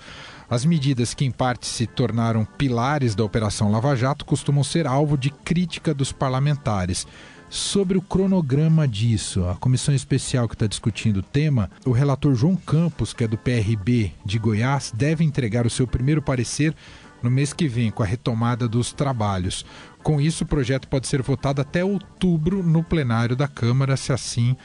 As 0.51 0.65
medidas 0.65 1.15
que, 1.15 1.25
em 1.25 1.31
parte, 1.31 1.69
se 1.69 1.87
tornaram 1.87 2.45
pilares 2.45 3.15
da 3.15 3.23
Operação 3.23 3.71
Lava 3.71 3.95
Jato 3.95 4.25
costumam 4.25 4.65
ser 4.65 4.89
alvo 4.89 5.17
de 5.17 5.31
crítica 5.31 5.95
dos 5.95 6.11
parlamentares 6.11 7.07
sobre 7.55 7.97
o 7.97 8.03
cronograma 8.03 8.89
disso. 8.89 9.45
A 9.47 9.55
comissão 9.55 9.95
especial 9.95 10.49
que 10.49 10.57
está 10.57 10.67
discutindo 10.67 11.19
o 11.19 11.23
tema, 11.23 11.71
o 11.87 11.93
relator 11.93 12.35
João 12.35 12.57
Campos, 12.57 13.13
que 13.13 13.23
é 13.23 13.29
do 13.29 13.39
PRB 13.39 14.13
de 14.27 14.41
Goiás, 14.41 14.93
deve 14.93 15.23
entregar 15.23 15.65
o 15.65 15.71
seu 15.71 15.87
primeiro 15.87 16.21
parecer 16.21 16.75
no 17.23 17.31
mês 17.31 17.53
que 17.53 17.69
vem, 17.69 17.93
com 17.93 18.03
a 18.03 18.07
retomada 18.07 18.67
dos 18.67 18.93
trabalhos. 18.93 19.65
Com 20.03 20.21
isso, 20.21 20.43
o 20.43 20.47
projeto 20.49 20.89
pode 20.89 21.07
ser 21.07 21.23
votado 21.23 21.61
até 21.61 21.85
outubro 21.85 22.61
no 22.61 22.83
plenário 22.83 23.37
da 23.37 23.47
Câmara, 23.47 23.97
se 23.97 24.13
assim 24.13 24.57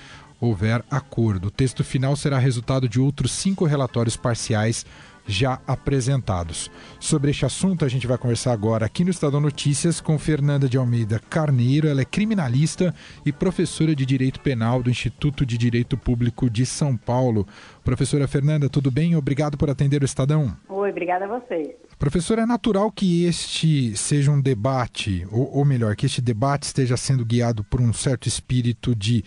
houver 0.42 0.84
acordo. 0.90 1.50
O 1.50 1.52
texto 1.52 1.84
final 1.84 2.16
será 2.16 2.40
resultado 2.40 2.90
de 2.90 3.00
outros 3.00 3.34
cinco 3.34 3.66
relatórios 3.66 4.18
parciais 4.18 4.84
já 5.30 5.62
apresentados. 5.68 6.72
Sobre 7.00 7.32
este 7.32 7.46
assunto, 7.46 7.86
a 7.86 7.88
gente 7.88 8.08
vai 8.08 8.18
conversar 8.18 8.52
agora 8.52 8.86
aqui 8.86 9.04
no 9.04 9.12
Estadão 9.12 9.40
Notícias 9.40 10.02
com 10.02 10.18
Fernanda 10.18 10.68
de 10.68 10.78
Almeida 10.78 11.20
Carneiro. 11.30 11.88
Ela 11.88 12.02
é 12.02 12.06
criminalista 12.06 12.94
e 13.26 13.32
professora 13.32 13.96
de 13.96 14.06
Direito 14.06 14.40
Penal 14.40 14.82
do 14.82 14.90
Instituto 14.90 15.46
de 15.46 15.58
Direito 15.58 15.98
Público 15.98 16.50
de 16.50 16.66
São 16.66 16.98
Paulo. 16.98 17.48
Professora 17.84 18.28
Fernanda, 18.28 18.70
tudo 18.70 18.90
bem? 18.90 19.16
Obrigado 19.16 19.58
por 19.58 19.70
atender 19.70 20.02
o 20.02 20.06
Estadão. 20.06 20.56
Oi, 20.68 20.90
obrigada 20.90 21.26
a 21.26 21.40
você. 21.40 21.76
Professor, 21.98 22.40
é 22.40 22.46
natural 22.46 22.92
que 22.92 23.26
este 23.26 23.96
seja 23.96 24.32
um 24.32 24.42
debate, 24.42 25.28
ou, 25.32 25.58
ou 25.58 25.66
melhor, 25.66 25.96
que 25.96 26.06
este 26.06 26.22
debate 26.22 26.64
esteja 26.64 26.96
sendo 26.96 27.26
guiado 27.26 27.64
por 27.64 27.82
um 27.82 27.92
certo 27.92 28.28
espírito 28.28 28.96
de 28.96 29.24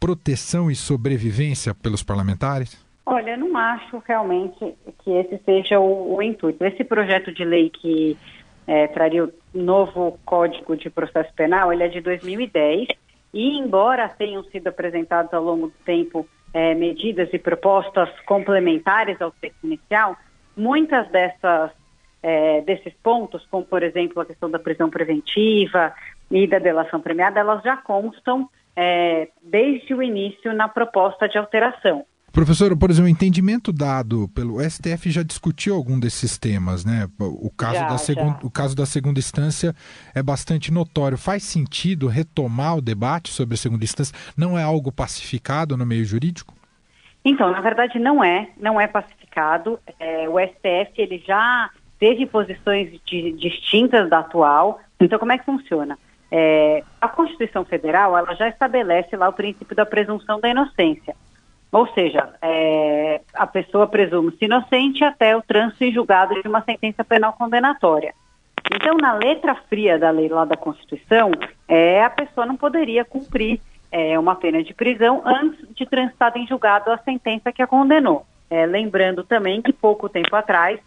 proteção 0.00 0.70
e 0.70 0.74
sobrevivência 0.74 1.74
pelos 1.74 2.02
parlamentares? 2.02 2.89
Olha, 3.04 3.36
não 3.36 3.56
acho 3.56 4.02
realmente 4.06 4.74
que 5.02 5.10
esse 5.10 5.38
seja 5.44 5.80
o, 5.80 6.16
o 6.16 6.22
intuito. 6.22 6.64
Esse 6.64 6.84
projeto 6.84 7.32
de 7.32 7.44
lei 7.44 7.70
que 7.70 8.16
é, 8.66 8.86
traria 8.86 9.24
o 9.24 9.32
novo 9.52 10.18
Código 10.24 10.76
de 10.76 10.88
Processo 10.90 11.32
Penal, 11.34 11.72
ele 11.72 11.82
é 11.82 11.88
de 11.88 12.00
2010 12.00 12.88
e, 13.32 13.58
embora 13.58 14.08
tenham 14.08 14.44
sido 14.44 14.68
apresentados 14.68 15.32
ao 15.32 15.42
longo 15.42 15.68
do 15.68 15.74
tempo 15.84 16.26
é, 16.52 16.74
medidas 16.74 17.28
e 17.32 17.38
propostas 17.38 18.08
complementares 18.26 19.20
ao 19.20 19.30
texto 19.30 19.64
inicial, 19.64 20.16
muitas 20.56 21.08
dessas 21.08 21.70
é, 22.22 22.60
desses 22.62 22.92
pontos, 23.02 23.46
como 23.50 23.64
por 23.64 23.82
exemplo 23.82 24.20
a 24.20 24.26
questão 24.26 24.50
da 24.50 24.58
prisão 24.58 24.90
preventiva 24.90 25.94
e 26.30 26.46
da 26.46 26.58
delação 26.58 27.00
premiada, 27.00 27.40
elas 27.40 27.62
já 27.62 27.76
constam 27.78 28.48
é, 28.76 29.28
desde 29.42 29.94
o 29.94 30.02
início 30.02 30.52
na 30.52 30.68
proposta 30.68 31.28
de 31.28 31.38
alteração. 31.38 32.04
Professor, 32.32 32.76
por 32.76 32.90
exemplo, 32.90 33.06
o 33.06 33.10
entendimento 33.10 33.72
dado 33.72 34.28
pelo 34.28 34.60
STF 34.60 35.10
já 35.10 35.22
discutiu 35.22 35.74
algum 35.74 35.98
desses 35.98 36.38
temas, 36.38 36.84
né? 36.84 37.08
O 37.18 37.50
caso, 37.50 37.74
já, 37.74 37.88
da, 37.88 37.98
segun, 37.98 38.34
o 38.42 38.50
caso 38.50 38.76
da 38.76 38.86
segunda 38.86 39.18
instância 39.18 39.74
é 40.14 40.22
bastante 40.22 40.72
notório. 40.72 41.18
Faz 41.18 41.42
sentido 41.42 42.06
retomar 42.06 42.76
o 42.76 42.80
debate 42.80 43.30
sobre 43.30 43.54
a 43.54 43.56
segunda 43.56 43.82
instância? 43.82 44.16
Não 44.36 44.56
é 44.56 44.62
algo 44.62 44.92
pacificado 44.92 45.76
no 45.76 45.84
meio 45.84 46.04
jurídico? 46.04 46.54
Então, 47.24 47.50
na 47.50 47.60
verdade, 47.60 47.98
não 47.98 48.22
é. 48.22 48.48
Não 48.56 48.80
é 48.80 48.86
pacificado. 48.86 49.80
É, 49.98 50.28
o 50.28 50.38
STF 50.38 50.92
ele 51.02 51.18
já 51.26 51.68
teve 51.98 52.26
posições 52.26 52.92
de, 53.04 53.32
distintas 53.32 54.08
da 54.08 54.20
atual. 54.20 54.80
Então, 55.00 55.18
como 55.18 55.32
é 55.32 55.38
que 55.38 55.44
funciona? 55.44 55.98
É, 56.30 56.84
a 57.00 57.08
Constituição 57.08 57.64
Federal 57.64 58.16
ela 58.16 58.34
já 58.36 58.48
estabelece 58.48 59.16
lá 59.16 59.28
o 59.28 59.32
princípio 59.32 59.74
da 59.74 59.84
presunção 59.84 60.40
da 60.40 60.48
inocência. 60.48 61.16
Ou 61.72 61.86
seja, 61.88 62.34
é, 62.42 63.20
a 63.32 63.46
pessoa 63.46 63.86
presume-se 63.86 64.44
inocente 64.44 65.04
até 65.04 65.36
o 65.36 65.42
trânsito 65.42 65.84
em 65.84 65.92
julgado 65.92 66.40
de 66.42 66.48
uma 66.48 66.62
sentença 66.62 67.04
penal 67.04 67.32
condenatória. 67.34 68.12
Então, 68.72 68.96
na 68.96 69.14
letra 69.14 69.54
fria 69.68 69.98
da 69.98 70.10
lei 70.10 70.28
lá 70.28 70.44
da 70.44 70.56
Constituição, 70.56 71.30
é, 71.68 72.02
a 72.02 72.10
pessoa 72.10 72.46
não 72.46 72.56
poderia 72.56 73.04
cumprir 73.04 73.60
é, 73.90 74.18
uma 74.18 74.34
pena 74.36 74.62
de 74.62 74.74
prisão 74.74 75.22
antes 75.24 75.66
de 75.74 75.86
transitar 75.86 76.36
em 76.36 76.46
julgado 76.46 76.90
a 76.90 76.98
sentença 76.98 77.52
que 77.52 77.62
a 77.62 77.66
condenou. 77.66 78.26
É, 78.48 78.66
lembrando 78.66 79.22
também 79.22 79.62
que 79.62 79.72
pouco 79.72 80.08
tempo 80.08 80.34
atrás 80.34 80.80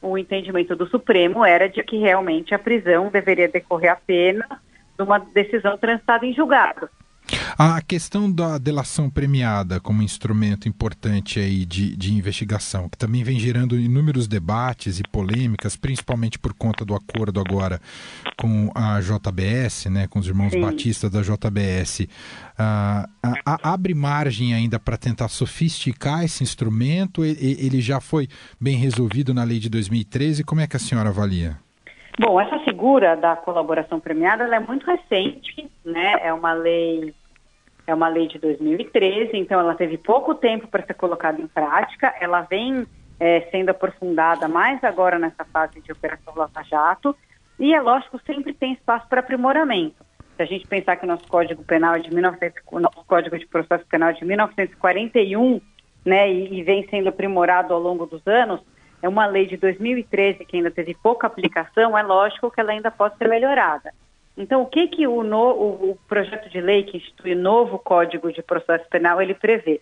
o 0.00 0.16
entendimento 0.16 0.76
do 0.76 0.86
Supremo 0.86 1.44
era 1.44 1.68
de 1.68 1.82
que 1.82 1.98
realmente 1.98 2.54
a 2.54 2.58
prisão 2.58 3.08
deveria 3.08 3.48
decorrer 3.48 3.90
apenas 3.90 4.48
de 4.96 5.02
uma 5.02 5.18
decisão 5.18 5.76
transitada 5.76 6.24
em 6.24 6.32
julgado. 6.32 6.88
A 7.56 7.80
questão 7.82 8.30
da 8.30 8.56
delação 8.56 9.10
premiada 9.10 9.80
como 9.80 10.02
instrumento 10.02 10.68
importante 10.68 11.40
aí 11.40 11.64
de, 11.64 11.96
de 11.96 12.14
investigação, 12.14 12.88
que 12.88 12.96
também 12.96 13.24
vem 13.24 13.38
gerando 13.38 13.78
inúmeros 13.78 14.28
debates 14.28 14.98
e 15.00 15.02
polêmicas, 15.02 15.76
principalmente 15.76 16.38
por 16.38 16.54
conta 16.54 16.84
do 16.84 16.94
acordo 16.94 17.40
agora 17.40 17.80
com 18.36 18.70
a 18.74 19.00
JBS, 19.00 19.86
né, 19.86 20.06
com 20.06 20.18
os 20.18 20.26
irmãos 20.26 20.52
Sim. 20.52 20.60
Batista 20.60 21.10
da 21.10 21.20
JBS, 21.20 22.00
uh, 22.00 23.08
abre 23.44 23.94
margem 23.94 24.54
ainda 24.54 24.78
para 24.78 24.96
tentar 24.96 25.28
sofisticar 25.28 26.24
esse 26.24 26.42
instrumento? 26.42 27.24
Ele, 27.24 27.56
ele 27.58 27.80
já 27.80 28.00
foi 28.00 28.28
bem 28.60 28.76
resolvido 28.76 29.34
na 29.34 29.44
lei 29.44 29.58
de 29.58 29.68
2013? 29.68 30.44
Como 30.44 30.60
é 30.60 30.66
que 30.66 30.76
a 30.76 30.80
senhora 30.80 31.08
avalia? 31.08 31.58
Bom, 32.18 32.40
essa 32.40 32.58
figura 32.60 33.16
da 33.16 33.36
colaboração 33.36 34.00
premiada 34.00 34.44
é 34.44 34.58
muito 34.58 34.84
recente, 34.84 35.70
né? 35.84 36.16
É 36.20 36.32
uma 36.32 36.52
lei 36.52 37.14
é 37.86 37.94
uma 37.94 38.08
lei 38.08 38.28
de 38.28 38.38
2013, 38.38 39.30
então 39.34 39.58
ela 39.58 39.74
teve 39.74 39.96
pouco 39.96 40.34
tempo 40.34 40.66
para 40.68 40.84
ser 40.84 40.92
colocada 40.94 41.40
em 41.40 41.46
prática. 41.46 42.14
Ela 42.20 42.42
vem 42.42 42.86
é, 43.18 43.40
sendo 43.50 43.70
aprofundada 43.70 44.46
mais 44.46 44.82
agora 44.84 45.18
nessa 45.18 45.44
fase 45.44 45.80
de 45.80 45.90
Operação 45.92 46.34
Lava 46.36 46.62
Jato. 46.64 47.16
E 47.58 47.72
é 47.72 47.80
lógico, 47.80 48.20
sempre 48.26 48.52
tem 48.52 48.74
espaço 48.74 49.08
para 49.08 49.20
aprimoramento. 49.20 50.04
Se 50.36 50.42
a 50.42 50.44
gente 50.44 50.66
pensar 50.66 50.96
que 50.96 51.04
o 51.04 51.08
nosso 51.08 51.26
Código 51.28 51.64
Penal 51.64 51.94
é 51.94 52.00
de 52.00 52.12
1900, 52.12 52.62
o 52.70 52.78
nosso 52.78 53.04
Código 53.06 53.38
de 53.38 53.46
Processo 53.46 53.86
Penal 53.86 54.10
é 54.10 54.12
de 54.12 54.24
1941, 54.24 55.60
né, 56.04 56.30
e, 56.30 56.60
e 56.60 56.62
vem 56.62 56.86
sendo 56.88 57.08
aprimorado 57.08 57.72
ao 57.72 57.80
longo 57.80 58.06
dos 58.06 58.24
anos, 58.26 58.60
é 59.02 59.08
uma 59.08 59.26
lei 59.26 59.46
de 59.46 59.56
2013 59.56 60.44
que 60.44 60.56
ainda 60.56 60.70
teve 60.70 60.94
pouca 60.94 61.26
aplicação, 61.26 61.96
é 61.96 62.02
lógico 62.02 62.50
que 62.50 62.60
ela 62.60 62.72
ainda 62.72 62.90
pode 62.90 63.16
ser 63.16 63.28
melhorada. 63.28 63.92
Então, 64.36 64.62
o 64.62 64.66
que, 64.66 64.86
que 64.86 65.06
o, 65.06 65.24
no, 65.24 65.50
o, 65.50 65.98
projeto 66.08 66.48
de 66.48 66.60
lei 66.60 66.84
que 66.84 66.96
institui 66.96 67.34
o 67.34 67.38
novo 67.38 67.78
Código 67.78 68.32
de 68.32 68.42
Processo 68.42 68.88
Penal 68.88 69.20
ele 69.20 69.34
prevê? 69.34 69.80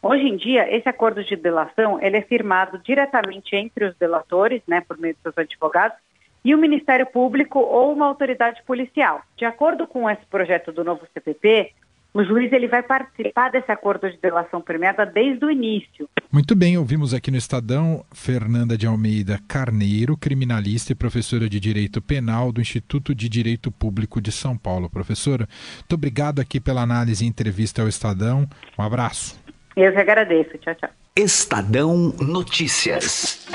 Hoje 0.00 0.22
em 0.22 0.36
dia, 0.36 0.72
esse 0.72 0.88
acordo 0.88 1.24
de 1.24 1.34
delação 1.34 2.00
ele 2.00 2.16
é 2.16 2.22
firmado 2.22 2.78
diretamente 2.78 3.56
entre 3.56 3.86
os 3.86 3.96
delatores, 3.96 4.62
né, 4.68 4.80
por 4.86 4.96
meio 4.96 5.14
dos 5.14 5.22
seus 5.22 5.38
advogados, 5.38 5.98
e 6.44 6.54
o 6.54 6.58
Ministério 6.58 7.06
Público 7.06 7.58
ou 7.58 7.92
uma 7.92 8.06
autoridade 8.06 8.62
policial. 8.62 9.22
De 9.36 9.44
acordo 9.44 9.86
com 9.86 10.08
esse 10.08 10.24
projeto 10.26 10.70
do 10.70 10.84
novo 10.84 11.04
CPP, 11.12 11.72
o 12.12 12.24
juiz 12.24 12.52
ele 12.52 12.68
vai 12.68 12.82
participar 12.82 13.50
desse 13.50 13.70
acordo 13.70 14.10
de 14.10 14.16
delação 14.16 14.60
premiada 14.60 15.04
desde 15.04 15.44
o 15.44 15.50
início. 15.50 16.08
Muito 16.32 16.54
bem, 16.54 16.76
ouvimos 16.76 17.12
aqui 17.14 17.30
no 17.30 17.36
Estadão 17.36 18.04
Fernanda 18.12 18.76
de 18.76 18.86
Almeida 18.86 19.38
Carneiro, 19.46 20.16
criminalista 20.16 20.92
e 20.92 20.94
professora 20.94 21.48
de 21.48 21.60
Direito 21.60 22.00
Penal 22.00 22.50
do 22.50 22.60
Instituto 22.60 23.14
de 23.14 23.28
Direito 23.28 23.70
Público 23.70 24.20
de 24.20 24.32
São 24.32 24.56
Paulo. 24.56 24.90
Professora, 24.90 25.46
muito 25.76 25.94
obrigado 25.94 26.40
aqui 26.40 26.58
pela 26.58 26.82
análise 26.82 27.24
e 27.24 27.28
entrevista 27.28 27.82
ao 27.82 27.88
Estadão. 27.88 28.46
Um 28.78 28.82
abraço. 28.82 29.38
Eu 29.76 29.92
que 29.92 29.98
agradeço. 29.98 30.58
Tchau, 30.58 30.74
tchau. 30.74 30.90
Estadão 31.16 32.14
Notícias. 32.20 33.46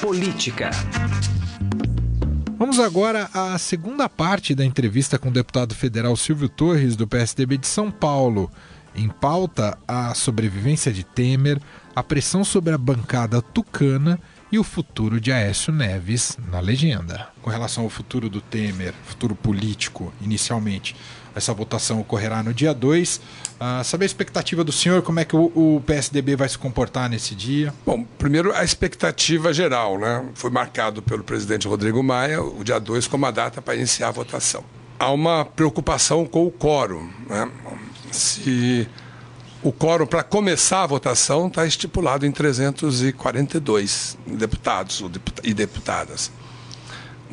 Política. 0.00 0.70
Vamos 2.64 2.80
agora 2.80 3.28
à 3.34 3.58
segunda 3.58 4.08
parte 4.08 4.54
da 4.54 4.64
entrevista 4.64 5.18
com 5.18 5.28
o 5.28 5.30
deputado 5.30 5.74
federal 5.74 6.16
Silvio 6.16 6.48
Torres, 6.48 6.96
do 6.96 7.06
PSDB 7.06 7.58
de 7.58 7.66
São 7.66 7.90
Paulo. 7.90 8.50
Em 8.96 9.06
pauta, 9.06 9.76
a 9.86 10.14
sobrevivência 10.14 10.90
de 10.90 11.04
Temer, 11.04 11.60
a 11.94 12.02
pressão 12.02 12.42
sobre 12.42 12.72
a 12.72 12.78
bancada 12.78 13.42
tucana 13.42 14.18
e 14.50 14.58
o 14.58 14.64
futuro 14.64 15.20
de 15.20 15.30
Aécio 15.30 15.74
Neves 15.74 16.38
na 16.50 16.58
legenda. 16.58 17.28
Com 17.42 17.50
relação 17.50 17.84
ao 17.84 17.90
futuro 17.90 18.30
do 18.30 18.40
Temer, 18.40 18.94
futuro 19.04 19.34
político, 19.34 20.10
inicialmente, 20.22 20.96
essa 21.34 21.52
votação 21.52 22.00
ocorrerá 22.00 22.42
no 22.42 22.54
dia 22.54 22.72
2. 22.72 23.16
Uh, 23.16 23.20
ah, 23.60 23.84
saber 23.84 24.04
a 24.04 24.06
expectativa 24.06 24.62
do 24.62 24.72
senhor, 24.72 25.02
como 25.02 25.20
é 25.20 25.24
que 25.24 25.34
o, 25.34 25.50
o, 25.54 25.82
PSDB 25.86 26.36
vai 26.36 26.48
se 26.48 26.58
comportar 26.58 27.08
nesse 27.08 27.34
dia? 27.34 27.72
Bom, 27.84 28.04
primeiro 28.18 28.54
a 28.54 28.62
expectativa 28.62 29.52
geral, 29.52 29.98
né? 29.98 30.24
Foi 30.34 30.50
marcado 30.50 31.02
pelo 31.02 31.24
presidente 31.24 31.66
Rodrigo 31.66 32.02
Maia 32.02 32.42
o 32.42 32.62
dia 32.62 32.78
2 32.78 33.06
como 33.06 33.26
a 33.26 33.30
data 33.30 33.60
para 33.60 33.74
iniciar 33.74 34.08
a 34.08 34.12
votação. 34.12 34.64
Há 34.98 35.10
uma 35.10 35.44
preocupação 35.44 36.24
com 36.26 36.46
o 36.46 36.50
quórum, 36.50 37.08
né? 37.28 37.50
Se 38.12 38.88
o 39.62 39.72
quórum 39.72 40.06
para 40.06 40.22
começar 40.22 40.82
a 40.82 40.86
votação 40.86 41.48
está 41.48 41.66
estipulado 41.66 42.26
em 42.26 42.30
342 42.30 44.18
deputados 44.26 45.02
e 45.42 45.54
deputadas. 45.54 46.30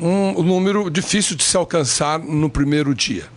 Um, 0.00 0.40
um 0.40 0.42
número 0.42 0.90
difícil 0.90 1.36
de 1.36 1.44
se 1.44 1.56
alcançar 1.56 2.18
no 2.18 2.48
primeiro 2.48 2.94
dia. 2.94 3.28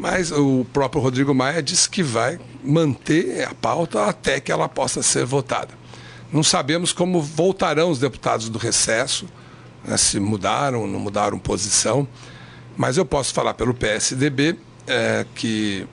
Mas 0.00 0.32
o 0.32 0.64
próprio 0.72 1.02
Rodrigo 1.02 1.34
Maia 1.34 1.62
disse 1.62 1.86
que 1.86 2.02
vai 2.02 2.40
manter 2.64 3.46
a 3.46 3.52
pauta 3.52 4.06
até 4.06 4.40
que 4.40 4.50
ela 4.50 4.66
possa 4.66 5.02
ser 5.02 5.26
votada. 5.26 5.74
Não 6.32 6.42
sabemos 6.42 6.90
como 6.90 7.20
voltarão 7.20 7.90
os 7.90 7.98
deputados 7.98 8.48
do 8.48 8.58
recesso, 8.58 9.28
né, 9.84 9.98
se 9.98 10.18
mudaram, 10.18 10.86
não 10.86 10.98
mudaram 10.98 11.38
posição, 11.38 12.08
mas 12.78 12.96
eu 12.96 13.04
posso 13.04 13.34
falar 13.34 13.52
pelo 13.52 13.74
PSDB 13.74 14.56
é, 14.86 15.26
que 15.34 15.86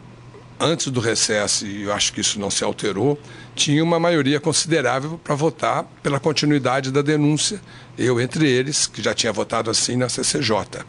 antes 0.58 0.88
do 0.88 1.02
recesso, 1.02 1.68
e 1.68 1.84
eu 1.84 1.92
acho 1.92 2.14
que 2.14 2.22
isso 2.22 2.40
não 2.40 2.50
se 2.50 2.64
alterou, 2.64 3.20
tinha 3.56 3.84
uma 3.84 4.00
maioria 4.00 4.40
considerável 4.40 5.20
para 5.22 5.36
votar 5.36 5.84
pela 6.02 6.18
continuidade 6.18 6.94
da 6.94 7.02
denúncia, 7.02 7.60
eu 7.98 8.22
entre 8.22 8.50
eles, 8.50 8.88
que 8.88 9.02
já 9.02 9.14
tinha 9.14 9.34
votado 9.34 9.70
assim 9.70 9.98
na 9.98 10.08
CCJ. 10.08 10.86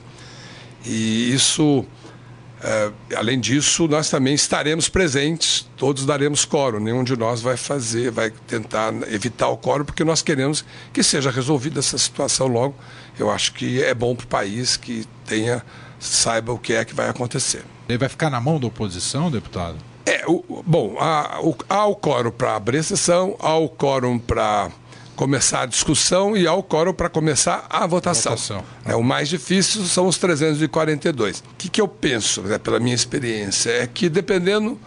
E 0.87 1.35
isso, 1.35 1.85
é, 2.61 2.91
além 3.17 3.39
disso, 3.39 3.87
nós 3.87 4.11
também 4.11 4.35
estaremos 4.35 4.89
presentes, 4.89 5.69
todos 5.77 6.05
daremos 6.05 6.45
coro, 6.45 6.81
nenhum 6.81 7.05
de 7.05 7.17
nós 7.17 7.41
vai 7.41 7.57
fazer, 7.57 8.11
vai 8.11 8.31
tentar 8.47 8.93
evitar 9.13 9.49
o 9.49 9.57
coro, 9.57 9.85
porque 9.85 10.03
nós 10.03 10.23
queremos 10.23 10.65
que 10.93 11.03
seja 11.03 11.31
resolvida 11.31 11.79
essa 11.79 11.97
situação 11.97 12.49
logo. 12.49 12.75
Eu 13.19 13.31
acho 13.31 13.53
que 13.53 13.83
é 13.83 13.95
bom 13.95 14.15
para 14.15 14.25
o 14.25 14.29
país 14.29 14.77
que 14.77 15.07
tenha, 15.25 15.65
saiba 16.01 16.53
o 16.53 16.59
que 16.59 16.73
é 16.73 16.85
que 16.85 16.95
vai 16.95 17.09
acontecer. 17.09 17.65
Ele 17.89 17.99
vai 17.99 18.09
ficar 18.09 18.29
na 18.29 18.41
mão 18.41 18.59
da 18.59 18.67
oposição, 18.67 19.31
deputado? 19.31 19.77
É, 20.05 20.25
o, 20.27 20.63
bom, 20.67 20.97
há, 20.99 21.39
o, 21.43 21.57
há 21.69 21.87
o 21.87 21.95
quórum 21.95 22.31
para 22.31 22.57
abrir 22.57 22.79
a 22.79 22.83
sessão, 22.83 23.37
há 23.39 23.57
o 23.57 23.69
quórum 23.69 24.19
para 24.19 24.71
começar 25.19 25.63
a 25.63 25.67
discussão 25.67 26.37
e 26.37 26.47
há 26.47 26.53
o 26.55 26.63
quórum 26.63 26.95
para 26.95 27.09
começar 27.09 27.67
a 27.69 27.85
votação. 27.89 28.37
votação. 28.37 28.65
É, 28.85 28.95
o 28.95 29.03
mais 29.03 29.29
difícil 29.29 29.83
são 29.83 30.07
os 30.07 30.17
342. 30.17 31.41
O 31.41 31.43
que, 31.59 31.69
que 31.69 31.81
eu 31.81 31.89
penso, 31.89 32.43
né, 32.43 32.57
pela 32.57 32.79
minha 32.79 32.95
experiência, 32.95 33.69
é 33.69 33.87
que 33.89 34.09
dependendo 34.09 34.79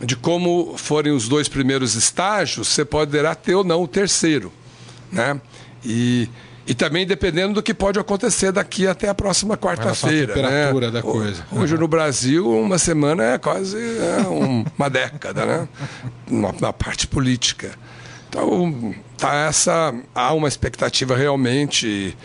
de 0.00 0.16
como 0.16 0.76
forem 0.76 1.12
os 1.12 1.28
dois 1.28 1.48
primeiros 1.48 1.94
estágios, 1.94 2.66
você 2.66 2.84
poderá 2.84 3.36
ter 3.36 3.54
ou 3.54 3.62
não 3.62 3.80
o 3.80 3.86
terceiro. 3.86 4.52
Né? 5.12 5.40
E 5.84 6.28
e 6.66 6.74
também 6.74 7.06
dependendo 7.06 7.54
do 7.54 7.62
que 7.62 7.72
pode 7.72 7.98
acontecer 7.98 8.52
daqui 8.52 8.86
até 8.86 9.08
a 9.08 9.14
próxima 9.14 9.56
quarta-feira. 9.56 10.34
A 10.34 10.36
temperatura 10.36 10.86
né? 10.88 10.92
da 10.92 11.00
coisa. 11.00 11.42
Hoje 11.50 11.78
no 11.78 11.88
Brasil, 11.88 12.46
uma 12.46 12.76
semana 12.76 13.24
é 13.24 13.38
quase 13.38 13.78
é, 13.78 14.26
uma 14.28 14.90
década, 14.90 15.46
né? 15.46 15.68
Na, 16.30 16.52
na, 16.60 16.70
parte 16.70 17.06
política. 17.06 17.70
Então, 18.28 18.94
tá 19.16 19.34
essa, 19.34 19.94
há 20.14 20.32
uma 20.32 20.48
expectativa 20.48 21.16
realmente. 21.16 22.16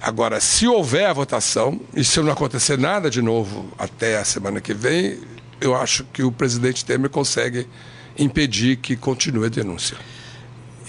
Agora, 0.00 0.40
se 0.40 0.66
houver 0.66 1.06
a 1.06 1.12
votação, 1.12 1.78
e 1.94 2.02
se 2.02 2.20
não 2.20 2.32
acontecer 2.32 2.78
nada 2.78 3.10
de 3.10 3.20
novo 3.20 3.70
até 3.78 4.16
a 4.16 4.24
semana 4.24 4.60
que 4.60 4.72
vem, 4.72 5.18
eu 5.60 5.74
acho 5.74 6.04
que 6.04 6.22
o 6.22 6.32
presidente 6.32 6.84
Temer 6.84 7.10
consegue 7.10 7.68
impedir 8.18 8.76
que 8.76 8.96
continue 8.96 9.46
a 9.46 9.48
denúncia. 9.48 9.96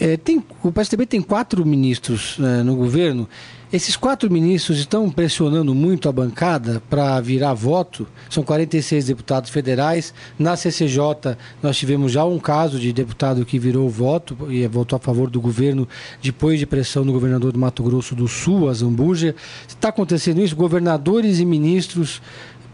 É, 0.03 0.17
tem, 0.17 0.43
o 0.63 0.71
PSDB 0.71 1.05
tem 1.05 1.21
quatro 1.21 1.63
ministros 1.63 2.37
é, 2.39 2.63
no 2.63 2.75
governo. 2.75 3.29
Esses 3.71 3.95
quatro 3.95 4.31
ministros 4.31 4.79
estão 4.79 5.07
pressionando 5.11 5.75
muito 5.75 6.09
a 6.09 6.11
bancada 6.11 6.81
para 6.89 7.21
virar 7.21 7.53
voto. 7.53 8.07
São 8.27 8.41
46 8.41 9.05
deputados 9.05 9.51
federais. 9.51 10.11
Na 10.39 10.55
CCJ, 10.55 11.37
nós 11.61 11.77
tivemos 11.77 12.11
já 12.11 12.25
um 12.25 12.39
caso 12.39 12.79
de 12.79 12.91
deputado 12.91 13.45
que 13.45 13.59
virou 13.59 13.87
voto 13.87 14.35
e 14.49 14.65
votou 14.65 14.97
a 14.97 14.99
favor 14.99 15.29
do 15.29 15.39
governo 15.39 15.87
depois 16.19 16.57
de 16.57 16.65
pressão 16.65 17.05
do 17.05 17.13
governador 17.13 17.51
do 17.51 17.59
Mato 17.59 17.83
Grosso 17.83 18.15
do 18.15 18.27
Sul, 18.27 18.69
a 18.69 18.73
Zambuja. 18.73 19.35
Está 19.67 19.89
acontecendo 19.89 20.41
isso? 20.41 20.55
Governadores 20.55 21.37
e 21.37 21.45
ministros 21.45 22.23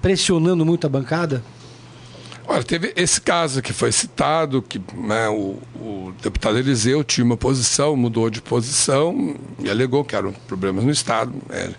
pressionando 0.01 0.65
muito 0.65 0.87
a 0.87 0.89
bancada? 0.89 1.43
Olha, 2.49 2.63
teve 2.63 2.93
esse 2.95 3.19
caso 3.19 3.62
que 3.62 3.73
foi 3.73 3.91
citado, 3.91 4.62
que 4.62 4.81
né, 4.95 5.27
o, 5.27 5.60
o, 5.75 6.13
deputado 6.21 6.57
Eliseu 6.57 7.03
tinha 7.03 7.25
uma 7.25 7.36
posição, 7.36 7.93
mudou 7.97 8.29
de 8.29 8.41
posição 8.41 9.36
e 9.60 9.69
alegou 9.69 10.05
que 10.05 10.15
eram 10.15 10.31
problemas 10.31 10.86
no 10.86 10.91
Estado. 10.91 11.33
É, 11.49 11.69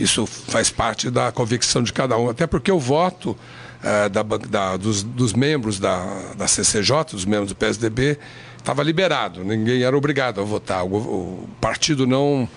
isso 0.00 0.26
faz 0.26 0.70
parte 0.70 1.08
da 1.08 1.30
convicção 1.30 1.84
de 1.84 1.92
cada 1.92 2.18
um, 2.18 2.28
até 2.28 2.48
porque 2.48 2.72
o 2.72 2.80
voto 2.80 3.36
é, 3.80 4.08
da, 4.08 4.24
da, 4.24 4.76
dos, 4.76 5.04
dos, 5.04 5.32
membros 5.32 5.78
da, 5.78 6.04
da 6.36 6.48
CCJ, 6.48 7.12
dos 7.12 7.24
membros 7.24 7.50
do 7.50 7.54
PSDB, 7.54 8.18
estava 8.58 8.82
liberado, 8.82 9.44
ninguém 9.44 9.84
era 9.84 9.96
obrigado 9.96 10.40
a 10.40 10.44
votar. 10.44 10.84
O, 10.84 10.96
o 10.96 11.48
partido 11.60 12.08
não, 12.08 12.48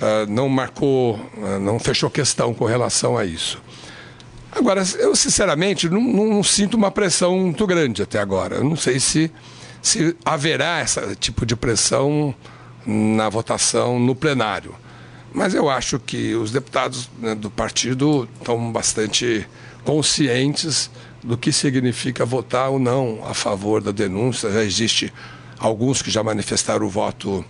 é, 0.00 0.26
não 0.26 0.48
marcou, 0.48 1.18
é, 1.36 1.58
não 1.58 1.80
fechou 1.80 2.08
questão 2.08 2.54
com 2.54 2.64
relação 2.64 3.18
a 3.18 3.24
isso. 3.24 3.60
Agora, 4.56 4.82
eu 4.98 5.14
sinceramente 5.14 5.86
não, 5.86 6.00
não, 6.00 6.42
sinto 6.42 6.78
uma 6.78 6.90
pressão 6.90 7.38
muito 7.38 7.66
grande 7.66 8.02
até 8.02 8.18
agora. 8.18 8.56
Eu 8.56 8.64
não 8.64 8.74
sei 8.74 8.98
se, 8.98 9.30
se 9.82 10.16
haverá 10.24 10.80
esse 10.80 11.14
tipo 11.16 11.44
de 11.44 11.54
pressão 11.54 12.34
na 12.86 13.28
votação 13.28 14.00
no 14.00 14.14
plenário. 14.14 14.74
Mas 15.34 15.52
eu 15.52 15.68
acho 15.68 15.98
que 15.98 16.34
os 16.34 16.50
deputados 16.50 17.10
né, 17.18 17.34
do 17.34 17.50
partido 17.50 18.26
estão 18.38 18.72
bastante 18.72 19.46
conscientes 19.84 20.90
do 21.22 21.36
que 21.36 21.52
significa 21.52 22.24
votar 22.24 22.70
ou 22.70 22.78
não 22.78 23.20
a 23.26 23.34
favor 23.34 23.82
da 23.82 23.90
denúncia. 23.90 24.50
Já 24.50 24.64
existe 24.64 25.12
alguns 25.58 26.00
que 26.00 26.10
já 26.10 26.22
manifestaram 26.22 26.86
o 26.86 26.88
voto 26.88 27.44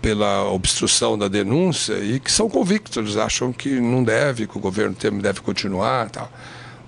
pela 0.00 0.50
obstrução 0.50 1.16
da 1.16 1.28
denúncia 1.28 1.98
e 1.98 2.18
que 2.18 2.30
são 2.30 2.48
convictos, 2.48 3.16
acham 3.16 3.52
que 3.52 3.80
não 3.80 4.02
deve, 4.02 4.46
que 4.46 4.56
o 4.56 4.60
governo 4.60 4.94
Temer 4.94 5.22
deve 5.22 5.40
continuar 5.40 6.10
tal. 6.10 6.30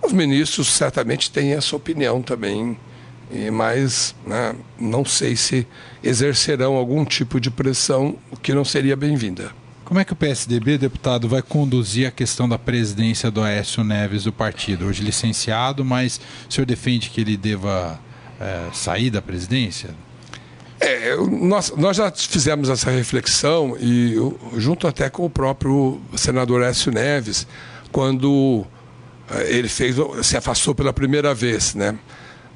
Os 0.02 0.12
ministros 0.12 0.68
certamente 0.68 1.30
têm 1.30 1.52
essa 1.52 1.76
opinião 1.76 2.22
também, 2.22 2.76
mas 3.52 4.14
né, 4.26 4.54
não 4.78 5.04
sei 5.04 5.36
se 5.36 5.66
exercerão 6.02 6.74
algum 6.74 7.04
tipo 7.04 7.40
de 7.40 7.50
pressão, 7.50 8.16
que 8.42 8.52
não 8.52 8.64
seria 8.64 8.96
bem-vinda. 8.96 9.52
Como 9.84 10.00
é 10.00 10.04
que 10.04 10.12
o 10.12 10.16
PSDB, 10.16 10.78
deputado, 10.78 11.28
vai 11.28 11.42
conduzir 11.42 12.06
a 12.06 12.10
questão 12.10 12.48
da 12.48 12.58
presidência 12.58 13.30
do 13.30 13.42
Aécio 13.42 13.84
Neves 13.84 14.24
do 14.24 14.32
partido? 14.32 14.86
Hoje 14.86 15.04
licenciado, 15.04 15.84
mas 15.84 16.20
o 16.48 16.52
senhor 16.52 16.64
defende 16.64 17.10
que 17.10 17.20
ele 17.20 17.36
deva 17.36 18.00
é, 18.40 18.68
sair 18.72 19.10
da 19.10 19.20
presidência? 19.20 19.90
É, 20.84 21.14
nós, 21.16 21.72
nós 21.76 21.96
já 21.96 22.10
fizemos 22.10 22.68
essa 22.68 22.90
reflexão 22.90 23.76
e 23.78 24.16
junto 24.56 24.88
até 24.88 25.08
com 25.08 25.24
o 25.24 25.30
próprio 25.30 26.00
senador 26.16 26.60
Écio 26.60 26.90
Neves, 26.90 27.46
quando 27.92 28.66
eh, 29.30 29.58
ele 29.58 29.68
fez, 29.68 29.94
se 30.24 30.36
afastou 30.36 30.74
pela 30.74 30.92
primeira 30.92 31.32
vez, 31.32 31.76
né? 31.76 31.96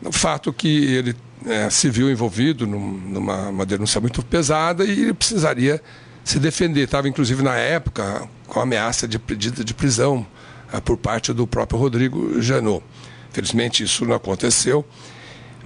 O 0.04 0.10
fato 0.10 0.52
que 0.52 0.66
ele 0.86 1.14
é, 1.46 1.70
se 1.70 1.88
viu 1.88 2.10
envolvido 2.10 2.66
num, 2.66 2.98
numa 2.98 3.64
denúncia 3.64 4.00
muito 4.00 4.24
pesada 4.24 4.84
e 4.84 4.90
ele 4.90 5.14
precisaria 5.14 5.80
se 6.24 6.40
defender. 6.40 6.82
Estava, 6.82 7.08
inclusive, 7.08 7.44
na 7.44 7.54
época, 7.54 8.28
com 8.48 8.58
ameaça 8.58 9.06
de 9.06 9.20
pedido 9.20 9.64
de 9.64 9.72
prisão 9.72 10.26
é, 10.72 10.80
por 10.80 10.96
parte 10.96 11.32
do 11.32 11.46
próprio 11.46 11.78
Rodrigo 11.78 12.42
Janot. 12.42 12.82
Felizmente, 13.30 13.84
isso 13.84 14.04
não 14.04 14.16
aconteceu 14.16 14.84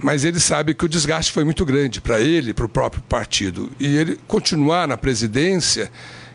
mas 0.01 0.25
ele 0.25 0.39
sabe 0.39 0.73
que 0.73 0.85
o 0.85 0.89
desgaste 0.89 1.31
foi 1.31 1.43
muito 1.43 1.63
grande 1.63 2.01
para 2.01 2.19
ele, 2.19 2.53
para 2.53 2.65
o 2.65 2.69
próprio 2.69 3.01
partido. 3.03 3.71
E 3.79 3.97
ele 3.97 4.19
continuar 4.27 4.87
na 4.87 4.97
presidência, 4.97 5.91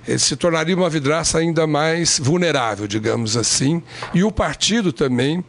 ele 0.06 0.18
se 0.18 0.36
tornaria 0.36 0.76
uma 0.76 0.88
vidraça 0.88 1.38
ainda 1.38 1.66
mais 1.66 2.18
vulnerável, 2.18 2.86
digamos 2.86 3.36
assim, 3.36 3.82
e 4.14 4.22
o 4.22 4.30
partido 4.30 4.92
também 4.92 5.44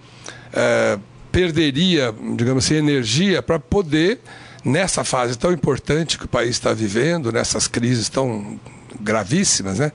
é, 0.52 0.98
perderia, 1.32 2.14
digamos 2.36 2.66
assim, 2.66 2.76
energia 2.76 3.44
para 3.44 3.60
poder, 3.60 4.20
nessa 4.66 5.04
fase 5.04 5.38
tão 5.38 5.52
importante 5.52 6.18
que 6.18 6.26
o 6.26 6.28
país 6.28 6.52
está 6.52 6.74
vivendo, 6.74 7.32
nessas 7.32 7.68
crises 7.68 8.10
tão 8.10 8.60
gravíssimas, 9.00 9.78
né, 9.78 9.92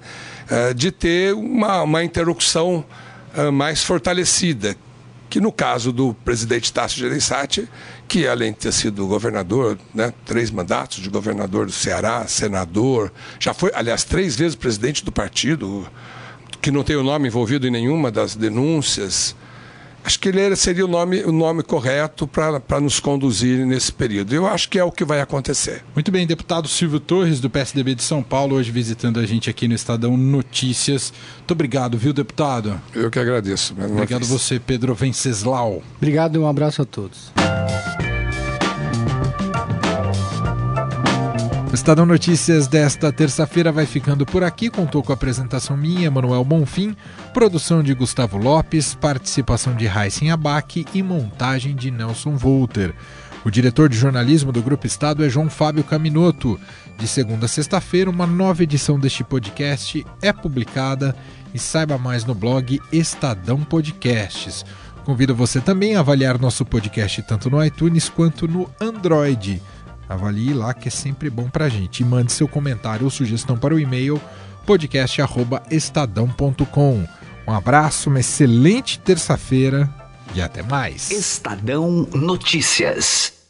é, 0.48 0.72
de 0.72 0.92
ter 0.92 1.35
uma, 1.35 1.82
uma 1.82 2.04
interlocução 2.04 2.85
é, 3.35 3.50
mais 3.50 3.82
fortalecida, 3.82 4.76
que 5.28 5.40
no 5.40 5.50
caso 5.50 5.90
do 5.92 6.14
presidente 6.24 6.72
Tasso 6.72 6.98
Gereissati, 6.98 7.68
que 8.12 8.29
além 8.29 8.53
de 8.53 8.59
ter 8.59 8.72
sido 8.72 9.07
governador, 9.07 9.79
né, 9.94 10.12
três 10.27 10.51
mandatos 10.51 10.98
de 10.98 11.09
governador 11.09 11.64
do 11.64 11.72
Ceará, 11.72 12.27
senador, 12.29 13.11
já 13.40 13.55
foi, 13.55 13.72
aliás, 13.75 14.05
três 14.05 14.37
vezes 14.37 14.55
presidente 14.55 15.03
do 15.03 15.11
partido, 15.11 15.88
que 16.61 16.70
não 16.70 16.85
tem 16.85 16.94
o 16.94 17.03
nome 17.03 17.29
envolvido 17.29 17.66
em 17.66 17.70
nenhuma 17.70 18.11
das 18.11 18.37
denúncias, 18.37 19.35
acho 20.05 20.20
que 20.20 20.29
ele 20.29 20.55
seria 20.57 20.85
o 20.85 20.88
nome, 20.88 21.25
o 21.25 21.33
nome 21.33 21.62
correto 21.62 22.27
para 22.27 22.79
nos 22.83 23.01
conduzir 23.01 23.64
nesse 23.64 23.90
período. 23.90 24.35
Eu 24.35 24.46
acho 24.46 24.68
que 24.68 24.79
é 24.79 24.85
o 24.85 24.92
que 24.92 25.07
vai 25.07 25.22
acontecer. 25.22 25.83
Muito 25.94 26.12
bem, 26.12 26.27
deputado 26.27 26.68
Silvio 26.68 27.01
Torres, 27.01 27.40
do 27.40 27.48
PSDB 27.48 27.94
de 27.94 28.03
São 28.03 28.22
Paulo, 28.22 28.57
hoje 28.57 28.70
visitando 28.70 29.20
a 29.20 29.25
gente 29.25 29.48
aqui 29.48 29.66
no 29.66 29.75
Estadão 29.75 30.18
Notícias. 30.18 31.14
Muito 31.38 31.53
obrigado, 31.53 31.96
viu, 31.96 32.12
deputado? 32.12 32.79
Eu 32.94 33.11
que 33.11 33.18
agradeço. 33.18 33.72
Obrigado 33.72 34.27
vez. 34.27 34.29
você, 34.29 34.61
Pedro 34.61 34.94
Venceslau. 34.94 35.83
Obrigado 35.96 36.37
e 36.37 36.38
um 36.38 36.46
abraço 36.46 36.83
a 36.83 36.85
todos. 36.85 37.33
O 41.72 41.74
Estadão 41.74 42.04
Notícias 42.04 42.66
desta 42.66 43.11
terça-feira 43.11 43.72
vai 43.72 43.87
ficando 43.87 44.26
por 44.26 44.44
aqui. 44.44 44.68
Contou 44.68 45.02
com 45.02 45.11
a 45.11 45.14
apresentação 45.14 45.74
minha, 45.74 46.11
Manuel 46.11 46.44
Bonfim, 46.44 46.94
produção 47.32 47.82
de 47.82 47.94
Gustavo 47.94 48.37
Lopes, 48.37 48.94
participação 48.94 49.74
de 49.74 49.87
Raíssen 49.87 50.30
Abac 50.30 50.85
e 50.92 51.02
montagem 51.02 51.74
de 51.74 51.90
Nelson 51.90 52.37
Volter. 52.37 52.94
O 53.42 53.50
diretor 53.50 53.88
de 53.88 53.96
jornalismo 53.96 54.52
do 54.52 54.61
Grupo 54.61 54.87
Estado 54.87 55.24
é 55.24 55.30
João 55.30 55.48
Fábio 55.48 55.82
Caminoto. 55.82 56.61
De 56.98 57.08
segunda 57.08 57.46
a 57.46 57.48
sexta-feira, 57.48 58.11
uma 58.11 58.26
nova 58.26 58.62
edição 58.62 59.00
deste 59.00 59.24
podcast 59.24 60.04
é 60.20 60.30
publicada 60.30 61.16
e 61.54 61.58
saiba 61.58 61.96
mais 61.96 62.26
no 62.26 62.35
blog 62.35 62.82
Estadão 62.92 63.64
Podcasts. 63.64 64.62
Convido 65.06 65.35
você 65.35 65.58
também 65.58 65.96
a 65.96 66.00
avaliar 66.00 66.38
nosso 66.38 66.66
podcast 66.66 67.22
tanto 67.22 67.48
no 67.48 67.64
iTunes 67.64 68.11
quanto 68.11 68.46
no 68.46 68.70
Android. 68.78 69.62
Avalie 70.12 70.53
lá 70.53 70.75
que 70.75 70.88
é 70.88 70.90
sempre 70.90 71.31
bom 71.31 71.48
pra 71.48 71.68
gente. 71.68 72.01
E 72.01 72.05
mande 72.05 72.33
seu 72.33 72.48
comentário 72.48 73.05
ou 73.05 73.11
sugestão 73.11 73.57
para 73.57 73.75
o 73.75 73.81
e-mail 73.81 74.20
podcast@estadão.com. 74.66 77.07
Um 77.46 77.53
abraço, 77.53 78.09
uma 78.09 78.20
excelente 78.20 78.98
terça-feira 79.01 79.90
e 80.35 80.40
até 80.40 80.62
mais. 80.62 81.11
Estadão 81.11 82.09
Notícias. 82.12 83.41